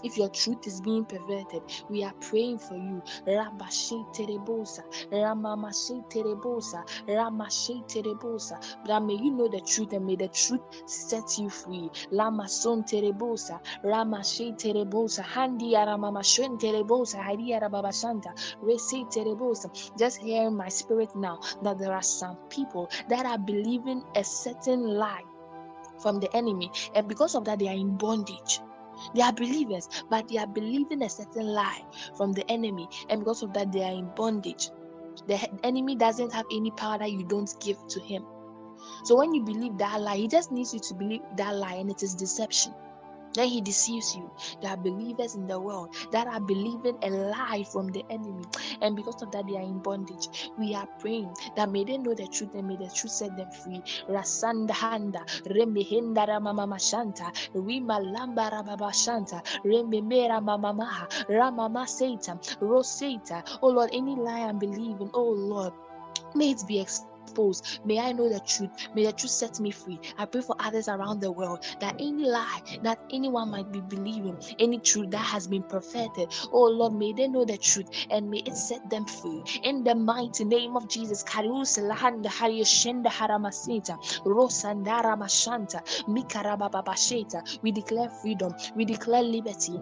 [0.05, 3.03] If your truth is being perverted, we are praying for you.
[3.27, 3.35] But
[9.01, 11.91] may you know the truth and may the truth set you free.
[12.11, 17.93] Lama terebosa, Rama terebosa, Handi aramama shun terebosa, Hadi arababa.
[19.99, 24.25] Just hear in my spirit now that there are some people that are believing a
[24.25, 25.25] certain lie
[26.01, 28.61] from the enemy, and because of that, they are in bondage.
[29.15, 31.85] They are believers, but they are believing a certain lie
[32.17, 34.71] from the enemy, and because of that, they are in bondage.
[35.27, 38.25] The enemy doesn't have any power that you don't give to him.
[39.05, 41.91] So when you believe that lie, he just needs you to believe that lie, and
[41.91, 42.75] it is deception.
[43.37, 44.31] Then he deceives you.
[44.63, 48.45] There are believers in the world that are believing a lie from the enemy,
[48.83, 50.51] and because of that, they are in bondage.
[50.59, 53.51] We are praying that may they know the truth and may the truth set them
[53.53, 53.83] free.
[54.09, 63.45] Rasanda handa, remehenda ramama shanta, rima lamba rababa shanta, rememera mama ramama satan, roseta.
[63.63, 65.73] Oh Lord, any lie I'm believing, oh Lord,
[66.35, 67.81] may it be exposed exposed.
[67.85, 68.71] May I know the truth.
[68.95, 70.01] May the truth set me free.
[70.19, 74.39] I pray for others around the world that any lie that anyone might be believing,
[74.59, 78.39] any truth that has been perfected, oh Lord, may they know the truth and may
[78.39, 79.43] it set them free.
[79.65, 81.25] In the mighty name of Jesus.
[87.63, 88.55] We declare freedom.
[88.77, 89.81] We declare liberty.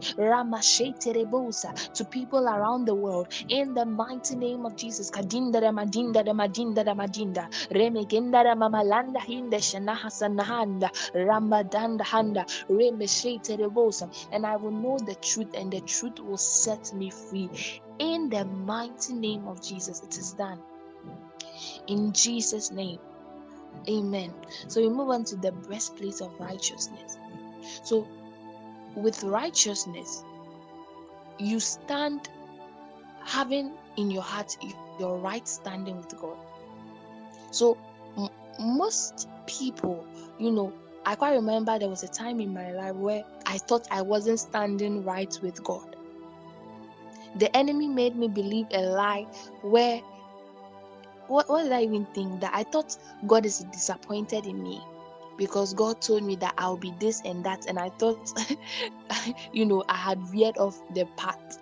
[1.95, 3.29] To people around the world.
[3.49, 5.11] In the mighty name of Jesus.
[7.35, 7.49] Handa.
[7.71, 12.45] Remegendara mamalanda hinde shanahasanahanda ramadanda handa.
[12.69, 17.51] Remesheterebosa and I will know the truth and the truth will set me free.
[17.99, 20.59] In the mighty name of Jesus it is done.
[21.87, 22.99] In Jesus name.
[23.89, 24.33] Amen.
[24.69, 27.19] So we move on to the breastplate of righteousness.
[27.83, 28.07] So
[28.95, 30.25] with righteousness
[31.39, 32.29] you stand
[33.25, 34.57] having in your heart
[35.01, 36.37] your right standing with God
[37.55, 37.79] So
[38.19, 40.05] m- most people,
[40.41, 40.73] you know,
[41.07, 44.41] I quite remember there was a time in my life where I thought I wasn't
[44.41, 45.95] standing right with God.
[47.37, 49.29] The enemy made me believe a lie
[49.63, 50.01] where
[51.29, 52.97] what, what did I even think that I thought
[53.29, 54.81] God is disappointed in me
[55.39, 58.33] because God told me that I'll be this and that, and I thought,
[59.53, 61.61] you know, I had veered off the path.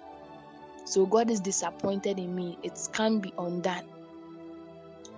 [0.87, 2.59] So God is disappointed in me.
[2.63, 3.92] It can't be undone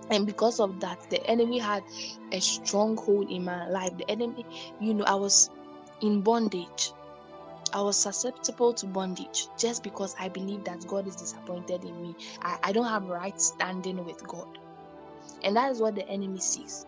[0.09, 1.83] and because of that the enemy had
[2.31, 3.95] a stronghold in my life.
[3.97, 4.45] The enemy
[4.79, 5.49] you know i was
[6.01, 6.91] in bondage.
[7.73, 12.15] I was susceptible to bondage just because i believe that god is disappointed in me.
[12.41, 14.59] I, I don't have right standing with god.
[15.43, 16.85] And that is what the enemy sees.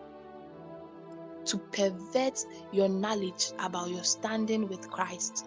[1.46, 5.46] To pervert your knowledge about your standing with christ.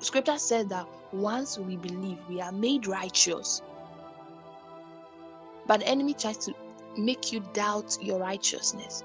[0.00, 3.62] Scripture says that once we believe we are made righteous
[5.66, 6.54] but the enemy tries to
[6.96, 9.04] make you doubt your righteousness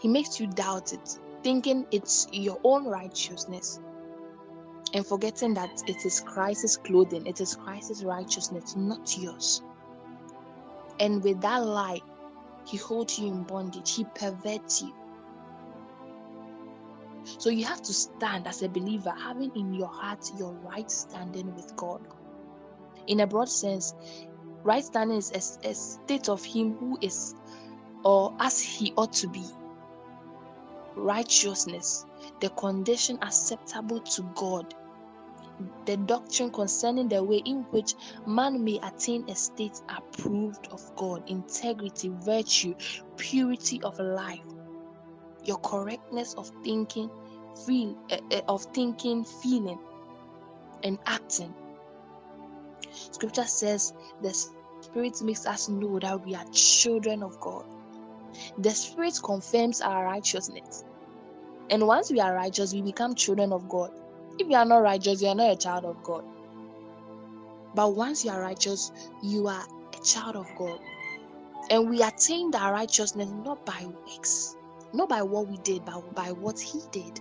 [0.00, 3.80] He makes you doubt it, thinking it's your own righteousness
[4.94, 9.62] and forgetting that it is Christ's clothing, it is Christ's righteousness, not yours.
[11.00, 12.00] And with that lie,
[12.66, 14.94] he holds you in bondage, he perverts you.
[17.38, 21.54] So you have to stand as a believer, having in your heart your right standing
[21.54, 22.06] with God.
[23.08, 23.94] In a broad sense,
[24.64, 25.30] right standing is
[25.64, 27.34] a, a state of him who is
[28.04, 29.44] or as he ought to be.
[30.96, 32.06] Righteousness,
[32.40, 34.74] the condition acceptable to God,
[35.86, 37.94] the doctrine concerning the way in which
[38.26, 42.74] man may attain a state approved of God, integrity, virtue,
[43.16, 44.40] purity of life,
[45.44, 47.10] your correctness of thinking,
[47.66, 49.78] feel uh, of thinking, feeling,
[50.82, 51.54] and acting.
[52.94, 53.92] Scripture says
[54.22, 54.32] the
[54.80, 57.64] Spirit makes us know that we are children of God.
[58.58, 60.84] The Spirit confirms our righteousness.
[61.70, 63.90] And once we are righteous, we become children of God.
[64.38, 66.24] If you are not righteous, you are not a child of God.
[67.74, 68.92] But once you are righteous,
[69.22, 69.64] you are
[69.96, 70.78] a child of God.
[71.70, 74.56] And we attained our righteousness not by works,
[74.92, 77.20] not by what we did, but by what He did.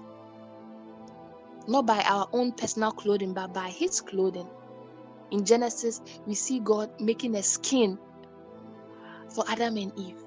[1.67, 4.47] Not by our own personal clothing, but by His clothing.
[5.33, 7.97] In Genesis, we see God making a skin
[9.33, 10.23] for Adam and Eve,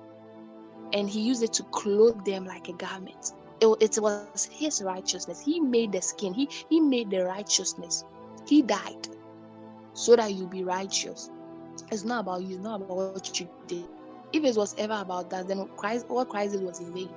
[0.93, 3.33] and He used it to clothe them like a garment.
[3.61, 5.41] It, it was His righteousness.
[5.41, 8.05] He made the skin, He, he made the righteousness.
[8.49, 9.07] He died
[9.95, 11.31] so that you be righteous.
[11.93, 13.85] It's not about you, it's not about what you did.
[14.33, 17.11] If it was ever about that, then Christ, what Christ did was in vain.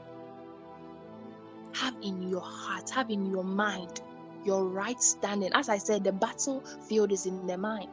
[1.73, 4.01] Have in your heart, have in your mind
[4.49, 5.51] your right standing.
[5.53, 7.89] As I said, the battlefield is in the mind.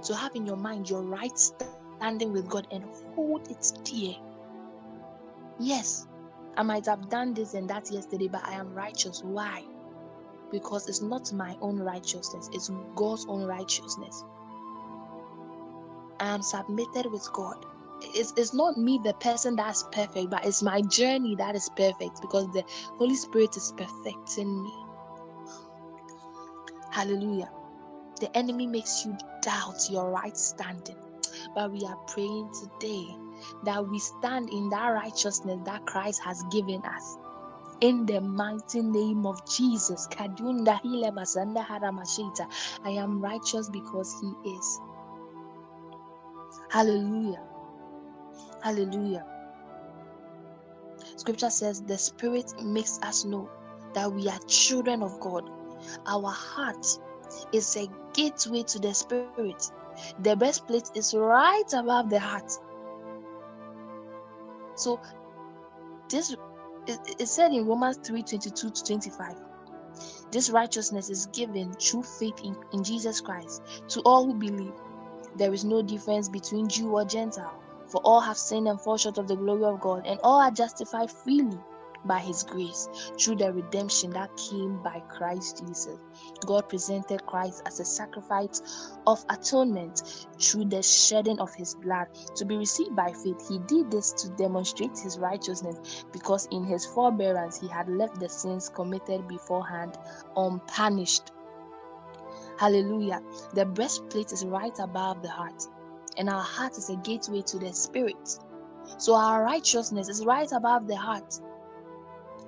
[0.00, 4.14] So have in your mind your right standing with God and hold it dear.
[5.60, 6.08] Yes,
[6.56, 9.22] I might have done this and that yesterday, but I am righteous.
[9.22, 9.62] Why?
[10.50, 14.24] Because it's not my own righteousness, it's God's own righteousness.
[16.18, 17.64] I am submitted with God
[18.00, 22.20] it's, it's not me the person that's perfect but it's my journey that is perfect
[22.20, 22.62] because the
[22.96, 24.87] holy spirit is perfecting me
[26.90, 27.50] hallelujah
[28.20, 30.96] the enemy makes you doubt your right standing
[31.54, 33.06] but we are praying today
[33.64, 37.16] that we stand in that righteousness that christ has given us
[37.80, 40.08] in the mighty name of Jesus.
[42.84, 44.80] I am righteous because He is.
[46.70, 47.42] Hallelujah.
[48.62, 49.24] Hallelujah.
[51.16, 53.48] Scripture says the Spirit makes us know
[53.94, 55.48] that we are children of God.
[56.06, 56.86] Our heart
[57.52, 59.70] is a gateway to the Spirit.
[60.20, 62.50] The breastplate is right above the heart.
[64.76, 65.00] So
[66.08, 66.34] this
[66.86, 69.34] it, said in Romans 3 22 to 25.
[70.30, 74.74] This righteousness is given through faith in, in Jesus Christ to all who believe.
[75.36, 77.58] There is no difference between Jew or Gentile
[77.88, 80.50] for all have sinned and fall short of the glory of God, and all are
[80.50, 81.58] justified freely
[82.08, 82.88] by his grace
[83.20, 85.98] through the redemption that came by Christ Jesus.
[86.46, 88.62] God presented Christ as a sacrifice
[89.06, 93.48] of atonement through the shedding of his blood to be received by faith.
[93.48, 98.28] He did this to demonstrate his righteousness because in his forbearance he had left the
[98.28, 99.98] sins committed beforehand
[100.36, 101.32] unpunished.
[102.58, 103.22] Hallelujah.
[103.54, 105.62] The breastplate is right above the heart
[106.16, 108.38] and our heart is a gateway to the spirit.
[108.98, 111.40] So our righteousness is right above the heart.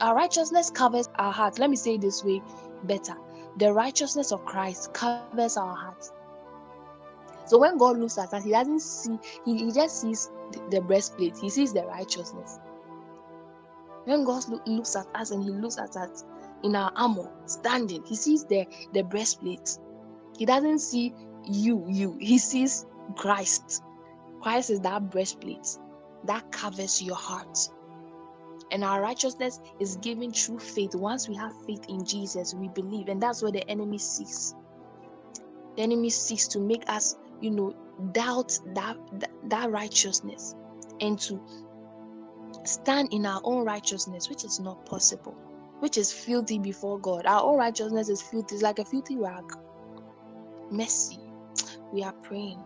[0.01, 1.59] Our righteousness covers our heart.
[1.59, 2.43] Let me say it this way
[2.85, 3.15] better.
[3.59, 6.05] The righteousness of Christ covers our heart.
[7.47, 10.31] So when God looks at us, He doesn't see, He, he just sees
[10.71, 12.59] the, breastplate, He sees the righteousness.
[14.05, 16.25] When God look, looks at us and He looks at us
[16.63, 19.79] in our armor, standing, He sees the, the breastplate.
[20.39, 21.13] He doesn't see
[21.45, 22.17] you, you.
[22.21, 22.87] He sees
[23.17, 23.83] Christ.
[24.41, 25.79] Christ is that breastplate
[26.25, 27.59] that covers your heart.
[28.71, 30.95] And our righteousness is given through faith.
[30.95, 33.09] Once we have faith in Jesus, we believe.
[33.09, 34.55] And that's what the enemy seeks.
[35.77, 37.75] The enemy seeks to make us, you know,
[38.13, 40.55] doubt that, that, that righteousness
[41.01, 41.41] and to
[42.65, 45.37] stand in our own righteousness, which is not possible,
[45.81, 47.27] which is filthy before God.
[47.27, 49.45] Our own righteousness is filthy, it's like a filthy rag.
[50.71, 51.19] Mercy.
[51.93, 52.63] We are praying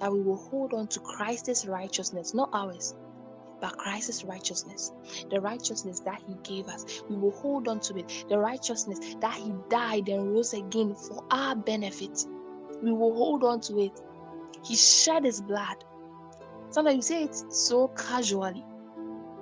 [0.00, 2.94] that we will hold on to Christ's righteousness, not ours,
[3.62, 4.92] but Christ's righteousness,
[5.30, 7.04] the righteousness that He gave us.
[7.08, 11.24] We will hold on to it, the righteousness that He died and rose again for
[11.30, 12.26] our benefit.
[12.82, 14.02] We will hold on to it.
[14.64, 15.76] He shed His blood.
[16.70, 18.64] Sometimes you say it so casually.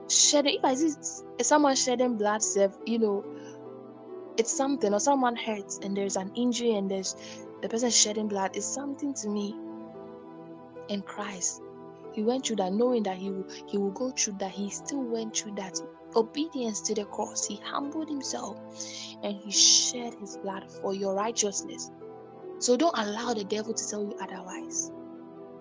[0.09, 0.93] Shedding, if I see
[1.41, 2.43] someone shedding blood,
[2.87, 3.25] you know,
[4.37, 7.17] it's something, or someone hurts and there's an injury and there's
[7.63, 9.55] the person shedding blood, is something to me
[10.89, 11.63] in Christ.
[12.13, 14.51] He went through that knowing that he will, he will go through that.
[14.51, 15.81] He still went through that
[16.17, 17.47] obedience to the cross.
[17.47, 18.59] He humbled himself
[19.23, 21.91] and he shed his blood for your righteousness.
[22.59, 24.93] So don't allow the devil to tell you otherwise.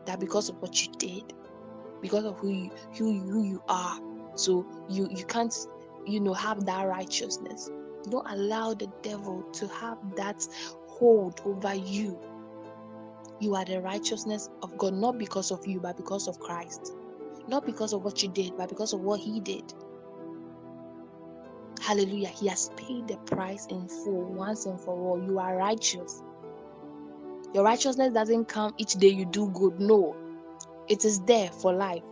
[0.06, 1.34] That because of what you did,
[2.02, 4.00] because of who you who you, who you are,
[4.36, 5.56] so you you can't
[6.06, 7.70] you know have that righteousness.
[8.10, 10.48] Don't allow the devil to have that
[10.88, 12.20] hold over you
[13.40, 16.94] you are the righteousness of God, not because of you, but because of Christ.
[17.48, 19.74] Not because of what you did, but because of what He did.
[21.82, 22.28] Hallelujah.
[22.28, 25.24] He has paid the price in full once and for all.
[25.24, 26.22] You are righteous.
[27.54, 29.80] Your righteousness doesn't come each day you do good.
[29.80, 30.16] No,
[30.88, 32.04] it is there for life.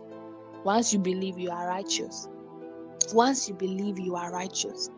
[0.64, 2.28] Once you believe you are righteous,
[3.12, 4.90] once you believe you are righteous,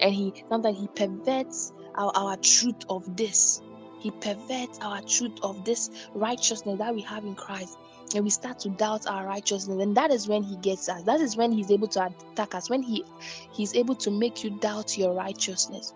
[0.00, 3.60] and he sometimes he perverts our, our truth of this.
[4.02, 7.78] He perverts our truth of this righteousness that we have in Christ.
[8.16, 9.80] And we start to doubt our righteousness.
[9.80, 11.04] And that is when he gets us.
[11.04, 12.68] That is when he's able to attack us.
[12.68, 13.04] When he
[13.52, 15.94] he's able to make you doubt your righteousness.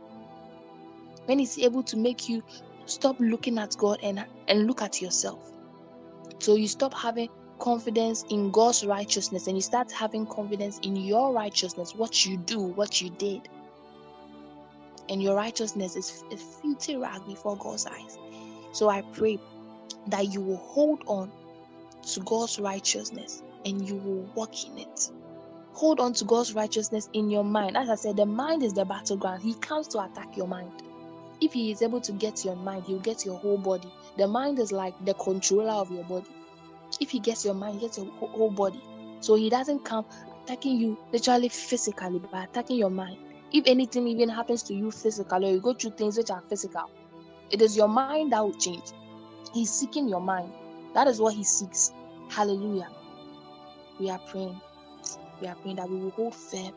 [1.25, 2.45] When he's able to make you
[2.85, 5.51] stop looking at God and, and look at yourself.
[6.39, 7.29] So you stop having
[7.59, 12.61] confidence in God's righteousness and you start having confidence in your righteousness, what you do,
[12.61, 13.49] what you did.
[15.09, 18.19] And your righteousness is a filthy rag before God's eyes.
[18.73, 19.39] So I pray
[20.09, 21.31] that you will hold on
[22.13, 25.11] to God's righteousness and you will walk in it.
[25.73, 27.77] Hold on to God's righteousness in your mind.
[27.77, 29.43] As I said, the mind is the battleground.
[29.43, 30.71] He comes to attack your mind
[31.41, 33.91] if he is able to get your mind, he'll get your whole body.
[34.17, 36.27] The mind is like the controller of your body.
[37.01, 38.81] If he gets your mind, he gets your whole body.
[39.21, 40.07] So he doesn't come
[40.45, 43.19] attacking you literally physically, but attacking your mind.
[43.53, 46.91] If anything even happens to you physically, or you go through things which are physical,
[47.51, 48.93] it is your mind that will change.
[49.55, 50.53] He's seeking your mind.
[50.95, 51.93] That is what he seeks.
[52.29, 52.89] Hallelujah.
[54.01, 54.61] We are praying.
[55.41, 56.73] We are praying that we will hold firm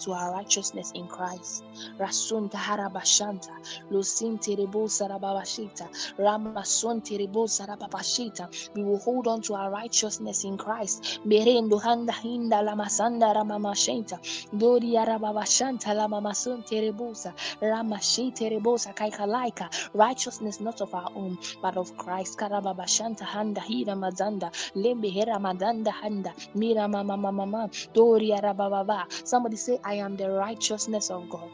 [0.00, 1.64] to our righteousness in Christ.
[1.98, 3.50] Rasun Taharabashanta,
[3.90, 5.88] Lusin Terebo Sarababashita,
[6.18, 8.48] Ramason Terebo Sarababashita.
[8.74, 11.20] We will hold on to our righteousness in Christ.
[11.26, 14.18] Berendo Handa Hinda Lamasanda Ramamashenta,
[14.58, 19.68] Dori Arababashanta Lamamason Terebosa, Ramashi Terebosa Kaikalaika.
[19.94, 22.38] Righteousness not of our own, but of Christ.
[22.38, 29.04] Karababashanta Handa Hira Mazanda, Lembe Hera Madanda Handa, Mira Mama Mama, Dori Arababa.
[29.26, 31.50] Somebody say, I am the righteousness of God.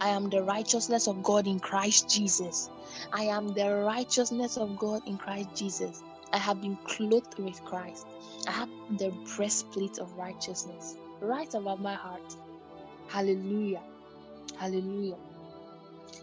[0.00, 2.70] I am the righteousness of God in Christ Jesus.
[3.12, 6.02] I am the righteousness of God in Christ Jesus.
[6.32, 8.04] I have been clothed with Christ.
[8.48, 8.68] I have
[8.98, 12.34] the breastplate of righteousness right above my heart.
[13.06, 13.82] Hallelujah.
[14.56, 15.14] Hallelujah.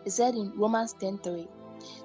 [0.04, 1.48] It said in Romans 10:3,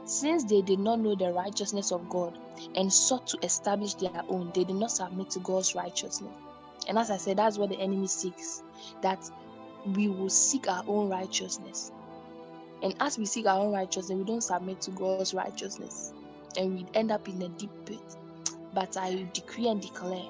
[0.04, 2.38] since they did not know the righteousness of God
[2.76, 6.36] and sought to establish their own, they did not submit to God's righteousness.
[6.88, 8.62] And as I said, that's what the enemy seeks
[9.02, 9.30] that
[9.94, 11.92] we will seek our own righteousness.
[12.82, 16.12] And as we seek our own righteousness, we don't submit to God's righteousness.
[16.56, 18.16] And we end up in a deep pit.
[18.74, 20.24] But I decree and declare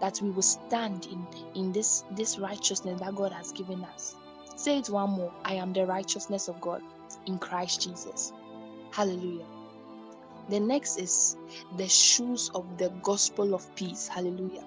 [0.00, 4.14] that we will stand in, in this, this righteousness that God has given us.
[4.56, 6.82] Say it one more I am the righteousness of God
[7.26, 8.32] in Christ Jesus.
[8.92, 9.46] Hallelujah.
[10.48, 11.36] The next is
[11.76, 14.08] the shoes of the gospel of peace.
[14.08, 14.64] Hallelujah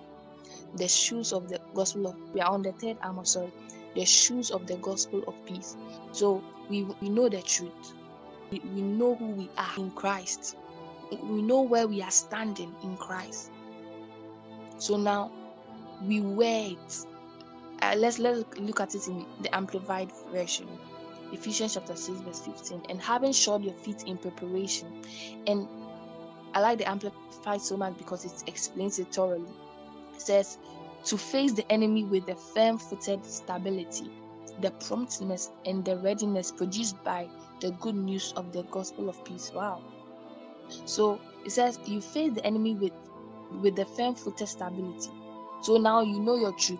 [0.76, 3.52] the shoes of the gospel of we are on the third arm sorry
[3.96, 5.76] the shoes of the gospel of peace.
[6.12, 7.94] So we we know the truth.
[8.52, 10.58] We, we know who we are in christ.
[11.12, 13.52] We know where we are standing in christ.
[14.78, 15.32] So now
[16.02, 17.06] we wear it.
[17.82, 20.68] Uh, let's let's look at it in the amplified version.
[21.34, 25.02] Ephesians chapter 6 verse 15 and having shod your feet in preparation
[25.48, 25.66] and
[26.54, 29.48] i like the amplified so much because it explains it thoroughly
[30.22, 30.58] says
[31.06, 34.12] to face the enemy with the firm footed stability,
[34.62, 39.52] the promptness and the readiness produced by the good news of the gospel of peace.
[39.54, 39.82] Wow.
[40.86, 42.94] So it says you face the enemy with
[43.62, 45.12] with the firm footed stability.
[45.64, 46.80] So now you know your truth.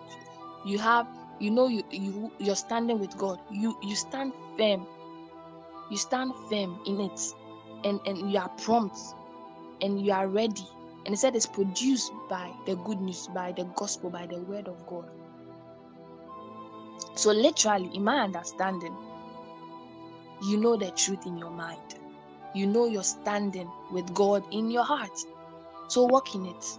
[0.64, 1.08] You have
[1.40, 3.40] you know you, you you're standing with God.
[3.50, 4.86] You you stand firm.
[5.90, 7.20] You stand firm in it
[7.84, 8.96] and, and you are prompt
[9.80, 10.66] and you are ready
[11.04, 14.68] and he said it's produced by the good news, by the gospel, by the word
[14.68, 15.10] of God.
[17.14, 18.96] So, literally, in my understanding,
[20.42, 21.96] you know the truth in your mind.
[22.54, 25.18] You know you're standing with God in your heart.
[25.88, 26.78] So, walk in it.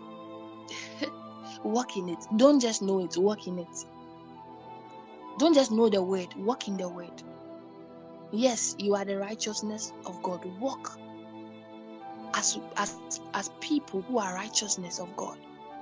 [1.64, 2.20] walk in it.
[2.38, 3.86] Don't just know it, walk in it.
[5.38, 7.24] Don't just know the word, walk in the word.
[8.32, 10.46] Yes, you are the righteousness of God.
[10.60, 10.98] Walk
[12.34, 12.98] as as
[13.34, 15.38] as people who are righteousness of God.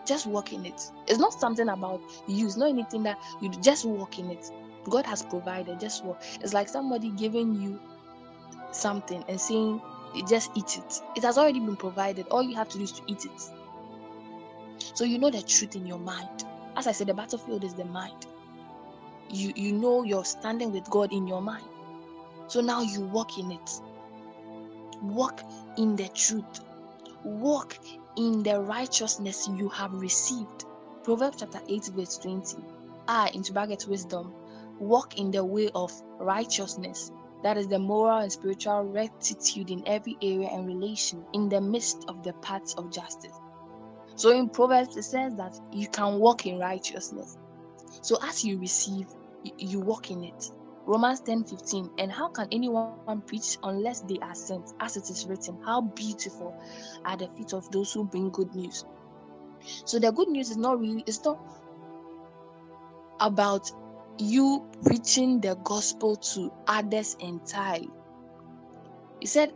[0.05, 0.91] Just walk in it.
[1.07, 2.47] It's not something about you.
[2.47, 3.59] It's not anything that you do.
[3.61, 4.49] just walk in it.
[4.89, 5.79] God has provided.
[5.79, 6.21] Just walk.
[6.41, 7.79] It's like somebody giving you
[8.71, 9.81] something and saying,
[10.27, 11.01] just eat it.
[11.15, 12.27] It has already been provided.
[12.29, 13.41] All you have to do is to eat it.
[14.93, 16.45] So you know the truth in your mind.
[16.75, 18.25] As I said, the battlefield is the mind.
[19.29, 21.65] You you know you're standing with God in your mind.
[22.47, 23.81] So now you walk in it.
[25.01, 25.41] Walk
[25.77, 26.61] in the truth.
[27.23, 27.77] Walk
[28.17, 30.65] in the righteousness you have received.
[31.03, 32.57] Proverbs chapter 8, verse 20.
[33.09, 34.33] Ah, I, into bracket wisdom,
[34.79, 37.11] walk in the way of righteousness
[37.43, 42.05] That is the moral and spiritual rectitude in every area and relation in the midst
[42.09, 43.39] of the paths of justice.
[44.15, 47.37] So in Proverbs, it says that you can walk in righteousness.
[48.01, 49.07] So as you receive,
[49.57, 50.51] you, walk in it.
[50.85, 51.89] Romans 10 15.
[51.99, 54.73] And how can anyone preach unless they are sent?
[54.79, 56.55] As it is written, How beautiful
[57.05, 58.85] are the feet of those who bring good news.
[59.85, 61.39] So the good news is not really, it's not
[63.19, 63.71] about
[64.17, 67.89] you preaching the gospel to others entirely.
[69.19, 69.53] He said,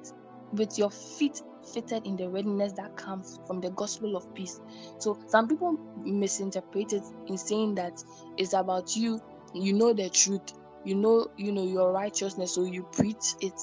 [0.53, 1.41] with your feet
[1.73, 4.61] fitted in the readiness that comes from the gospel of peace.
[4.99, 8.03] So some people misinterpret it in saying that
[8.37, 9.19] it's about you,
[9.53, 10.53] you know the truth,
[10.85, 13.59] you know, you know your righteousness, so you preach it.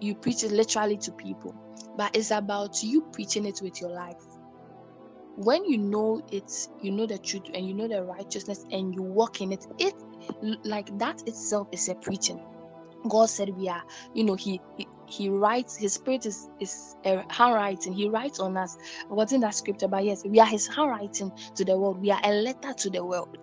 [0.00, 1.54] You preach it literally to people.
[1.96, 4.22] But it's about you preaching it with your life.
[5.36, 6.50] When you know it
[6.82, 9.94] you know the truth and you know the righteousness and you walk in it it
[10.64, 12.40] like that itself is a preaching.
[13.08, 13.82] God said we are
[14.14, 17.92] you know he he, he writes his spirit is is a handwriting.
[17.92, 18.76] He writes on us.
[19.08, 22.00] What's in that scripture but yes we are his handwriting to the world.
[22.00, 23.36] We are a letter to the world.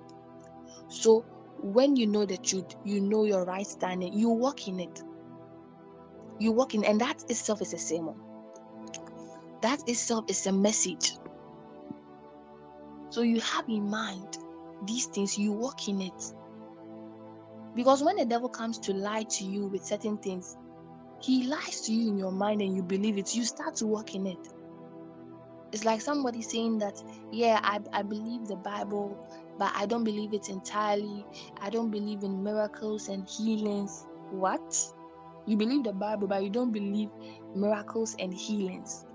[0.89, 1.25] So
[1.63, 5.03] when you know the truth you know your right standing you walk in it
[6.39, 8.15] you walk in and that itself is a sermon
[9.61, 11.13] that itself is a message
[13.09, 14.37] so you have in mind
[14.85, 16.33] these things, you walk in it.
[17.75, 20.57] Because when the devil comes to lie to you with certain things,
[21.21, 23.35] he lies to you in your mind and you believe it.
[23.35, 24.49] You start to walk in it.
[25.71, 27.01] It's like somebody saying that,
[27.31, 29.17] yeah, I, I believe the Bible,
[29.57, 31.25] but I don't believe it entirely.
[31.61, 34.05] I don't believe in miracles and healings.
[34.31, 34.77] What?
[35.45, 37.09] You believe the Bible, but you don't believe
[37.55, 39.05] miracles and healings.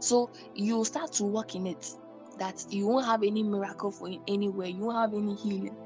[0.00, 1.94] So you start to work in it
[2.38, 5.76] that you won't have any miracle for anywhere, you won't have any healing.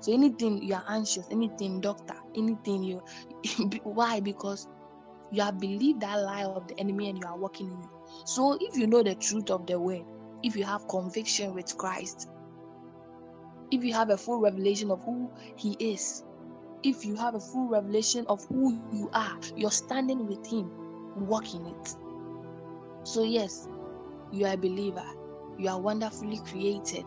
[0.00, 3.02] So anything you are anxious, anything doctor, anything you
[3.84, 4.20] why?
[4.20, 4.66] Because
[5.30, 7.88] you have believed that lie of the enemy and you are working in it.
[8.24, 10.04] So if you know the truth of the word,
[10.42, 12.28] if you have conviction with Christ,
[13.70, 16.24] if you have a full revelation of who he is,
[16.82, 20.70] if you have a full revelation of who you are, you're standing with him,
[21.26, 21.96] walk in it.
[23.04, 23.68] So, yes,
[24.32, 25.04] you are a believer.
[25.58, 27.04] You are wonderfully created.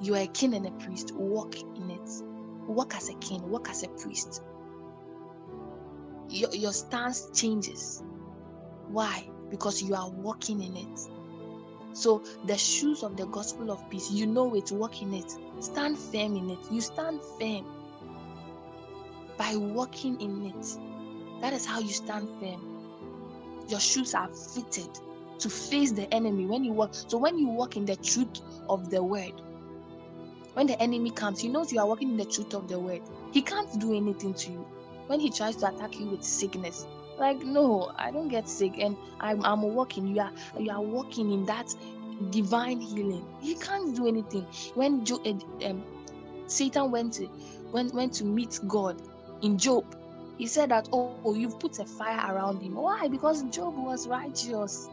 [0.00, 1.12] You are a king and a priest.
[1.14, 2.10] Walk in it.
[2.66, 4.42] Walk as a king, walk as a priest.
[6.28, 8.02] Your, your stance changes.
[8.88, 9.28] Why?
[9.50, 11.00] Because you are walking in it.
[11.92, 15.34] So, the shoes of the gospel of peace, you know it, walk in it.
[15.60, 16.58] Stand firm in it.
[16.70, 17.66] You stand firm
[19.36, 20.78] by walking in it.
[21.40, 22.80] That is how you stand firm
[23.70, 24.90] your shoes are fitted
[25.38, 26.90] to face the enemy when you walk.
[26.92, 29.32] So when you walk in the truth of the word,
[30.54, 33.02] when the enemy comes, he knows you are walking in the truth of the word.
[33.32, 34.66] He can't do anything to you.
[35.06, 36.86] When he tries to attack you with sickness,
[37.20, 40.06] like no, I don't get sick, and I'm I'm walking.
[40.08, 41.72] You are you are walking in that
[42.30, 43.26] divine healing.
[43.40, 44.46] He can't do anything.
[44.74, 45.84] When jo- uh, um,
[46.46, 47.28] Satan went to
[47.72, 49.00] went went to meet God
[49.42, 49.84] in Job,
[50.38, 52.74] he said that, oh, you've put a fire around him.
[52.74, 53.08] Why?
[53.08, 54.88] Because Job was righteous.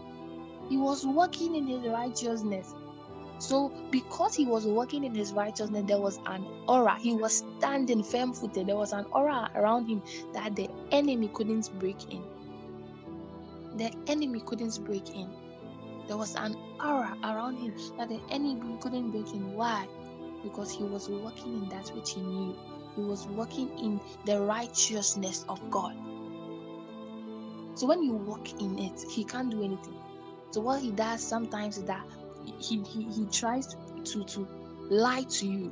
[0.70, 2.76] He was walking in his righteousness.
[3.40, 6.98] So, because he was walking in his righteousness, there was an aura.
[7.00, 8.68] He was standing firm footed.
[8.68, 10.02] There was an aura around him
[10.34, 12.24] that the enemy couldn't break in.
[13.78, 15.30] The enemy couldn't break in.
[16.08, 19.54] There was an aura around him that the enemy couldn't break in.
[19.54, 19.88] Why?
[20.42, 22.56] Because he was walking in that which he knew
[22.96, 25.96] he was walking in the righteousness of God.
[27.76, 29.94] So when you walk in it, he can't do anything.
[30.50, 32.04] So what he does sometimes is that
[32.60, 34.48] he he, he tries to, to,
[34.90, 35.72] lie to you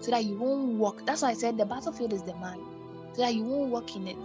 [0.00, 1.04] so that you won't walk.
[1.04, 2.62] That's why I said the battlefield is the mind.
[3.14, 4.16] So that you won't walk in it.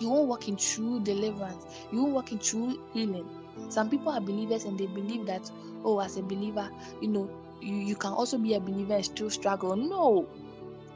[0.00, 1.64] You won't walk in true deliverance.
[1.92, 3.28] You won't walk in true healing.
[3.68, 5.50] Some people are believers and they believe that,
[5.84, 6.68] oh, as a believer,
[7.00, 7.30] you know,
[7.60, 9.76] you, you can also be a believer and still struggle.
[9.76, 10.26] No,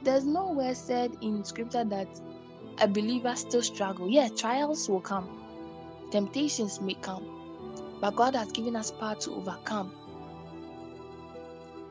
[0.02, 2.08] there's nowhere said in scripture that
[2.80, 4.08] a believer still struggle.
[4.10, 5.28] Yeah, trials will come,
[6.10, 7.35] temptations may come,
[8.00, 9.92] but God has given us power to overcome.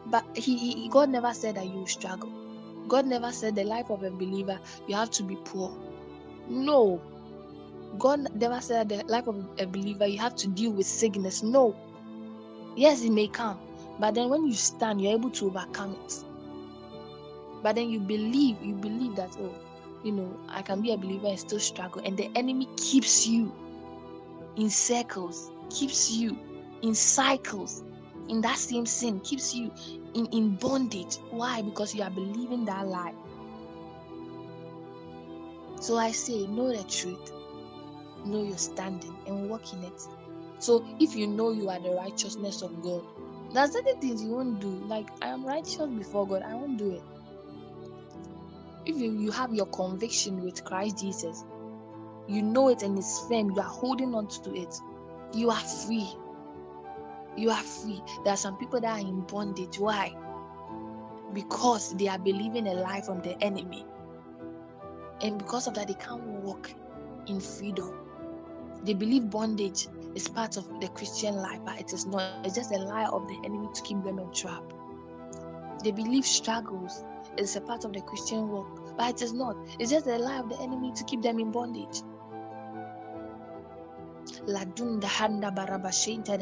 [0.07, 2.31] But he, he God never said that you struggle.
[2.87, 5.75] God never said the life of a believer you have to be poor.
[6.47, 7.01] No.
[7.97, 11.41] God never said the life of a believer you have to deal with sickness.
[11.41, 11.75] No.
[12.75, 13.59] Yes, it may come,
[13.99, 16.25] but then when you stand, you're able to overcome it
[17.65, 19.51] but then you believe you believe that oh
[20.03, 23.51] you know i can be a believer and still struggle and the enemy keeps you
[24.55, 26.37] in circles keeps you
[26.81, 27.83] in cycles
[28.29, 29.71] in that same sin keeps you
[30.15, 33.13] in, in bondage why because you are believing that lie
[35.85, 37.31] So I say, know the truth,
[38.25, 40.01] know your standing, and walk in it.
[40.57, 43.03] So if you know you are the righteousness of God,
[43.53, 44.69] there's certain things you won't do.
[44.87, 47.03] Like I am righteous before God, I won't do it.
[48.85, 51.45] If you, you have your conviction with Christ Jesus,
[52.27, 54.73] you know it and it's firm, you are holding on to it,
[55.35, 56.09] you are free.
[57.35, 58.01] You are free.
[58.23, 59.77] There are some people that are in bondage.
[59.77, 60.15] Why?
[61.33, 63.85] Because they are believing a lie from the enemy.
[65.21, 66.73] And because of that, they can't walk
[67.27, 67.93] in freedom.
[68.83, 72.45] They believe bondage is part of the Christian life, but it is not.
[72.45, 74.63] It's just a lie of the enemy to keep them in trap.
[75.83, 77.03] They believe struggles
[77.37, 79.57] is a part of the Christian walk, but it is not.
[79.79, 82.01] It's just a lie of the enemy to keep them in bondage.
[85.07, 86.37] Handa barabashenta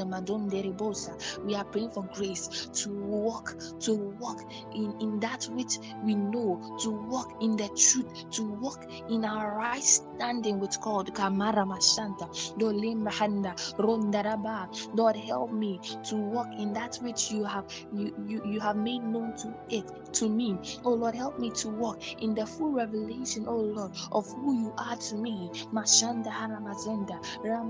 [0.49, 1.13] de ribosa.
[1.45, 4.41] We are praying for grace to walk, to walk
[4.75, 9.57] in, in that which we know, to walk in the truth, to walk in our
[9.57, 11.13] right standing with God.
[11.13, 12.27] Kamara Mashanta.
[12.57, 14.67] Dolim handa rondaraba.
[14.95, 19.03] Lord, help me to walk in that which you have you, you, you have made
[19.03, 20.57] known to it to me.
[20.86, 24.73] Oh Lord, help me to walk in the full revelation, oh Lord, of who you
[24.77, 25.51] are to me.
[25.73, 27.19] Mashanda haramazenda.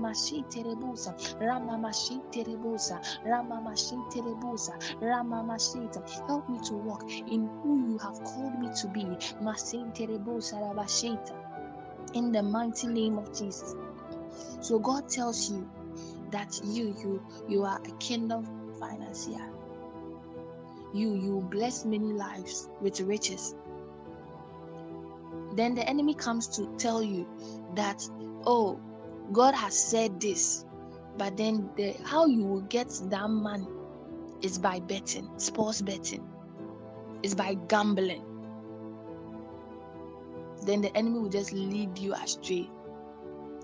[0.04, 6.26] Ramashiterebusa, Ramamashiterebusa, Ramamashiterebusa, Ramamashita.
[6.26, 9.04] Help me to walk in who you have called me to be.
[9.42, 11.34] Masinterebusa Rabashita.
[12.14, 13.74] In the mighty name of Jesus.
[14.60, 15.68] So God tells you
[16.30, 18.46] that you you you are a kingdom
[18.78, 19.50] financier.
[20.92, 23.54] You you bless many lives with riches.
[25.54, 27.26] Then the enemy comes to tell you
[27.74, 28.06] that
[28.46, 28.78] oh
[29.32, 30.64] God has said this,
[31.16, 33.66] but then the how you will get that money
[34.42, 36.26] is by betting, sports betting,
[37.22, 38.22] is by gambling.
[40.66, 42.70] Then the enemy will just lead you astray.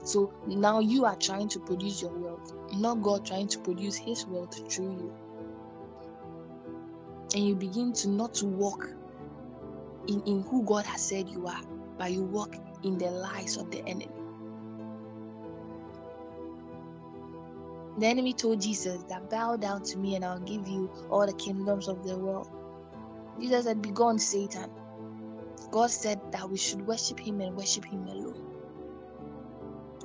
[0.03, 4.27] So now you are trying to produce your wealth, not God trying to produce his
[4.27, 5.15] wealth through you.
[7.35, 8.89] And you begin to not walk
[10.09, 11.63] in, in who God has said you are,
[11.99, 14.20] but you walk in the lies of the enemy.
[18.01, 21.34] The enemy told Jesus that bow down to me and I'll give you all the
[21.34, 22.48] kingdoms of the world.
[23.38, 24.70] Jesus said, Begone, Satan.
[25.70, 28.42] God said that we should worship him and worship him alone.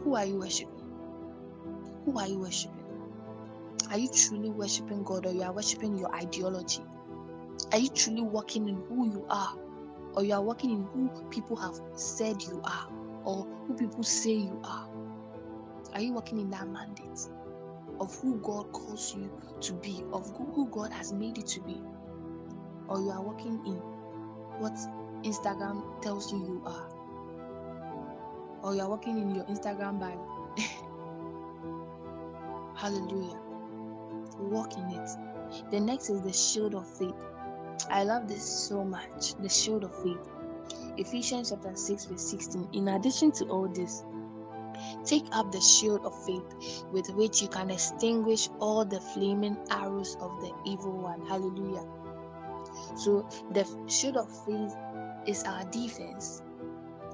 [0.02, 0.84] Who are you worshiping?
[2.04, 2.84] Who are you worshiping?
[3.90, 6.84] Are you truly worshiping God or you are worshiping your ideology?
[7.72, 9.58] Are you truly walking in who you are?
[10.16, 12.90] Or you are walking in who people have said you are
[13.24, 14.90] or who people say you are?
[15.94, 17.30] Are you walking in that mandate?
[18.00, 19.32] Of who God calls you
[19.62, 21.82] to be, of who God has made you to be,
[22.88, 23.76] or you are walking in
[24.60, 24.74] what
[25.24, 26.90] Instagram tells you you are,
[28.64, 30.56] or you are walking in your Instagram bio.
[32.76, 33.40] Hallelujah.
[34.40, 35.10] Walk in it.
[35.72, 37.16] The next is the shield of faith.
[37.90, 39.36] I love this so much.
[39.36, 40.28] The shield of faith.
[40.98, 42.70] Ephesians chapter 6, verse 16.
[42.74, 44.04] In addition to all this,
[45.04, 50.18] Take up the shield of faith with which you can extinguish all the flaming arrows
[50.20, 51.22] of the evil one.
[51.28, 51.86] Hallelujah.
[52.96, 54.76] So, the shield of faith
[55.28, 56.42] is our defense.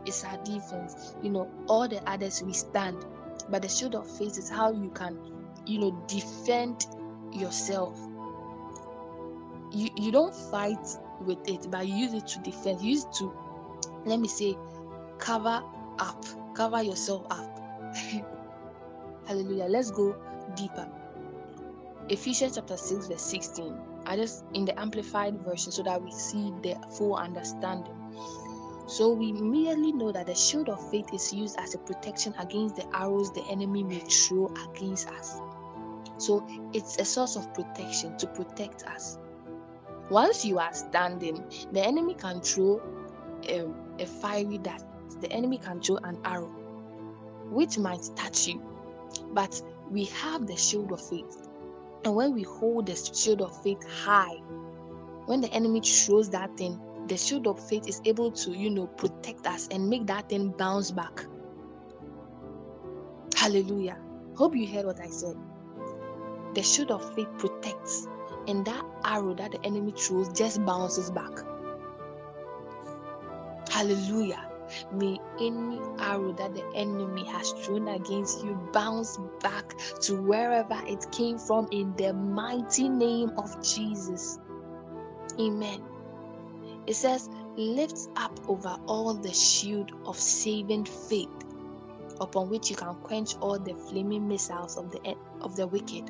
[0.06, 1.16] It's our defense.
[1.22, 3.06] You know, all the others we stand,
[3.50, 5.20] but the shield of faith is how you can,
[5.66, 6.88] you know, defend
[7.32, 8.00] yourself.
[9.72, 10.86] You, you don't fight
[11.22, 12.82] with it, but you use it to defend.
[12.82, 13.34] You use it to,
[14.06, 14.58] let me say,
[15.20, 15.62] cover
[16.00, 17.51] up, cover yourself up
[19.28, 19.66] Hallelujah.
[19.66, 20.16] Let's go
[20.56, 20.88] deeper.
[22.10, 23.78] Ephesians chapter 6, verse 16.
[24.06, 27.96] I just in the amplified version so that we see the full understanding.
[28.88, 32.76] So we immediately know that the shield of faith is used as a protection against
[32.76, 35.40] the arrows the enemy may throw against us.
[36.18, 39.18] So it's a source of protection to protect us.
[40.10, 42.82] Once you are standing, the enemy can throw
[43.48, 43.66] a,
[43.98, 44.84] a fiery dart,
[45.22, 46.54] the enemy can throw an arrow,
[47.52, 48.62] which might touch you
[49.34, 51.48] but we have the shield of faith.
[52.04, 54.36] And when we hold the shield of faith high,
[55.26, 58.88] when the enemy throws that thing, the shield of faith is able to, you know,
[58.88, 61.26] protect us and make that thing bounce back.
[63.36, 63.98] Hallelujah.
[64.36, 65.36] Hope you heard what I said.
[66.54, 68.08] The shield of faith protects,
[68.48, 71.32] and that arrow that the enemy throws just bounces back.
[73.70, 74.51] Hallelujah.
[74.92, 81.12] May any arrow that the enemy has thrown against you bounce back to wherever it
[81.12, 84.40] came from in the mighty name of Jesus.
[85.40, 85.82] Amen.
[86.88, 91.30] It says, lifts up over all the shield of saving faith,
[92.20, 96.10] upon which you can quench all the flaming missiles of the of the wicked.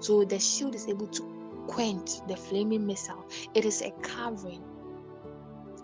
[0.00, 3.24] So the shield is able to quench the flaming missile.
[3.54, 4.62] It is a covering.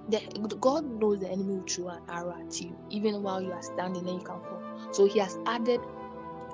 [0.09, 0.21] The,
[0.61, 4.09] God knows the enemy will throw an arrow at you, even while you are standing
[4.09, 4.63] and you can fall.
[4.93, 5.81] So He has added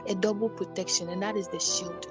[0.07, 2.07] a double protection, and that is the shield.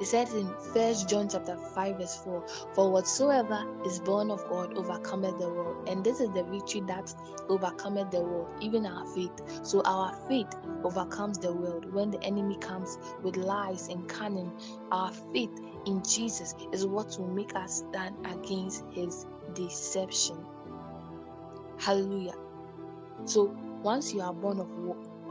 [0.00, 2.44] It says in First John chapter 5, verse 4,
[2.74, 5.88] For whatsoever is born of God overcometh the world.
[5.88, 7.14] And this is the victory that
[7.48, 9.30] overcometh the world, even our faith.
[9.62, 10.52] So our faith
[10.82, 11.92] overcomes the world.
[11.92, 14.52] When the enemy comes with lies and cunning,
[14.90, 15.52] our faith
[15.86, 20.46] in Jesus is what will make us stand against his deception.
[21.78, 22.34] Hallelujah.
[23.26, 24.70] So once you are born of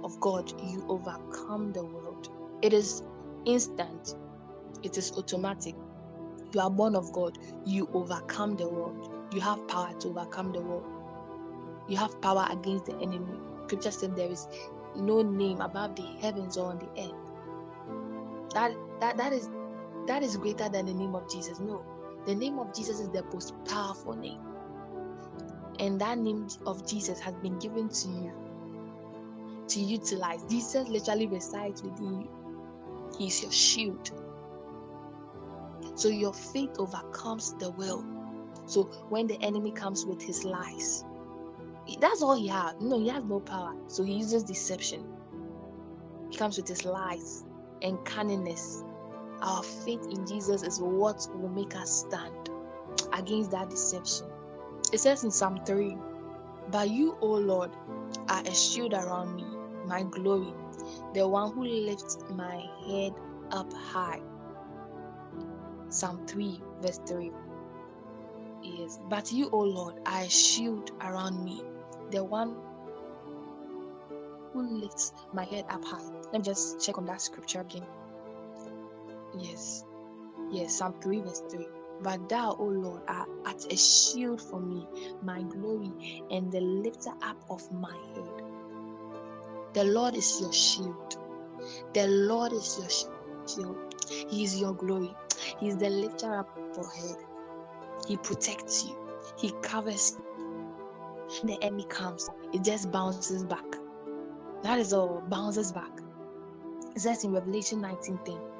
[0.03, 2.29] of God, you overcome the world.
[2.61, 3.03] It is
[3.45, 4.15] instant
[4.83, 5.75] it is automatic.
[6.53, 9.09] You are born of God, you overcome the world.
[9.33, 10.85] You have power to overcome the world.
[11.87, 13.39] You have power against the enemy.
[13.65, 14.47] Scripture said there is
[14.95, 17.33] no name above the heavens or on the earth.
[18.53, 19.49] That that that is
[20.07, 21.59] that is greater than the name of Jesus.
[21.59, 21.83] No.
[22.25, 24.39] The name of Jesus is the most powerful name.
[25.79, 28.31] And that name of Jesus has been given to you
[29.67, 30.43] to utilize.
[30.43, 32.29] Jesus literally resides within you.
[33.17, 34.11] He's your shield.
[35.95, 38.05] So your faith overcomes the will.
[38.65, 41.03] So when the enemy comes with his lies,
[41.99, 42.75] that's all he has.
[42.79, 43.73] No, he has no power.
[43.87, 45.05] So he uses deception.
[46.29, 47.43] He comes with his lies
[47.81, 48.83] and cunningness.
[49.43, 52.49] Our faith in Jesus is what will make us stand
[53.11, 54.27] against that deception.
[54.93, 55.97] It says in Psalm 3
[56.71, 57.71] But you, O Lord,
[58.29, 59.45] are a shield around me,
[59.85, 60.53] my glory,
[61.13, 63.13] the one who lifts my head
[63.51, 64.21] up high.
[65.89, 67.31] Psalm 3, verse 3.
[68.63, 71.61] Yes, but you, O Lord, are a shield around me,
[72.11, 72.55] the one
[74.53, 76.01] who lifts my head up high.
[76.31, 77.85] Let me just check on that scripture again.
[79.37, 79.85] Yes,
[80.51, 81.67] yes, Psalm 3, verse 3.
[82.03, 83.29] But thou, O Lord, art
[83.71, 84.87] a shield for me,
[85.23, 88.43] my glory, and the lifter up of my head.
[89.73, 91.17] The Lord is your shield.
[91.93, 92.89] The Lord is your
[93.47, 93.77] shield.
[94.29, 95.15] He is your glory.
[95.59, 97.17] He is the lifter up of your head.
[98.07, 98.97] He protects you.
[99.37, 100.17] He covers
[101.41, 103.65] When the enemy comes, it just bounces back.
[104.63, 105.91] That is all, bounces back.
[106.95, 108.52] It says in Revelation 19:10.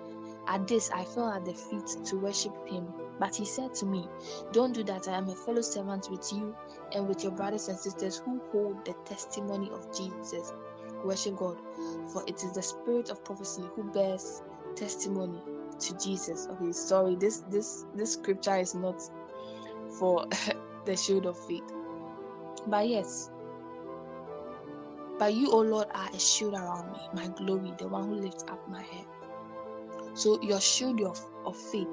[0.47, 2.93] At this I fell at the feet to worship him.
[3.19, 4.07] But he said to me,
[4.51, 5.07] Don't do that.
[5.07, 6.55] I am a fellow servant with you
[6.93, 10.51] and with your brothers and sisters who hold the testimony of Jesus.
[11.03, 11.59] Worship God,
[12.11, 14.41] for it is the spirit of prophecy who bears
[14.75, 15.41] testimony
[15.79, 16.47] to Jesus.
[16.51, 19.01] Okay, sorry, this this this scripture is not
[19.99, 20.25] for
[20.85, 21.63] the shield of faith.
[22.67, 23.29] But yes,
[25.19, 28.45] but you, O Lord, are a shield around me, my glory, the one who lifts
[28.49, 29.05] up my head.
[30.13, 31.87] So your shield of, of faith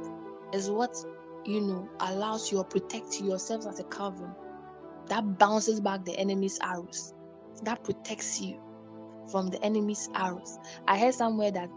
[0.53, 0.95] is what
[1.45, 4.35] you know allows you or protects yourself as a covering.
[5.07, 7.15] That bounces back the enemy's arrows.
[7.63, 8.61] That protects you
[9.31, 10.59] from the enemy's arrows.
[10.87, 11.71] I heard somewhere that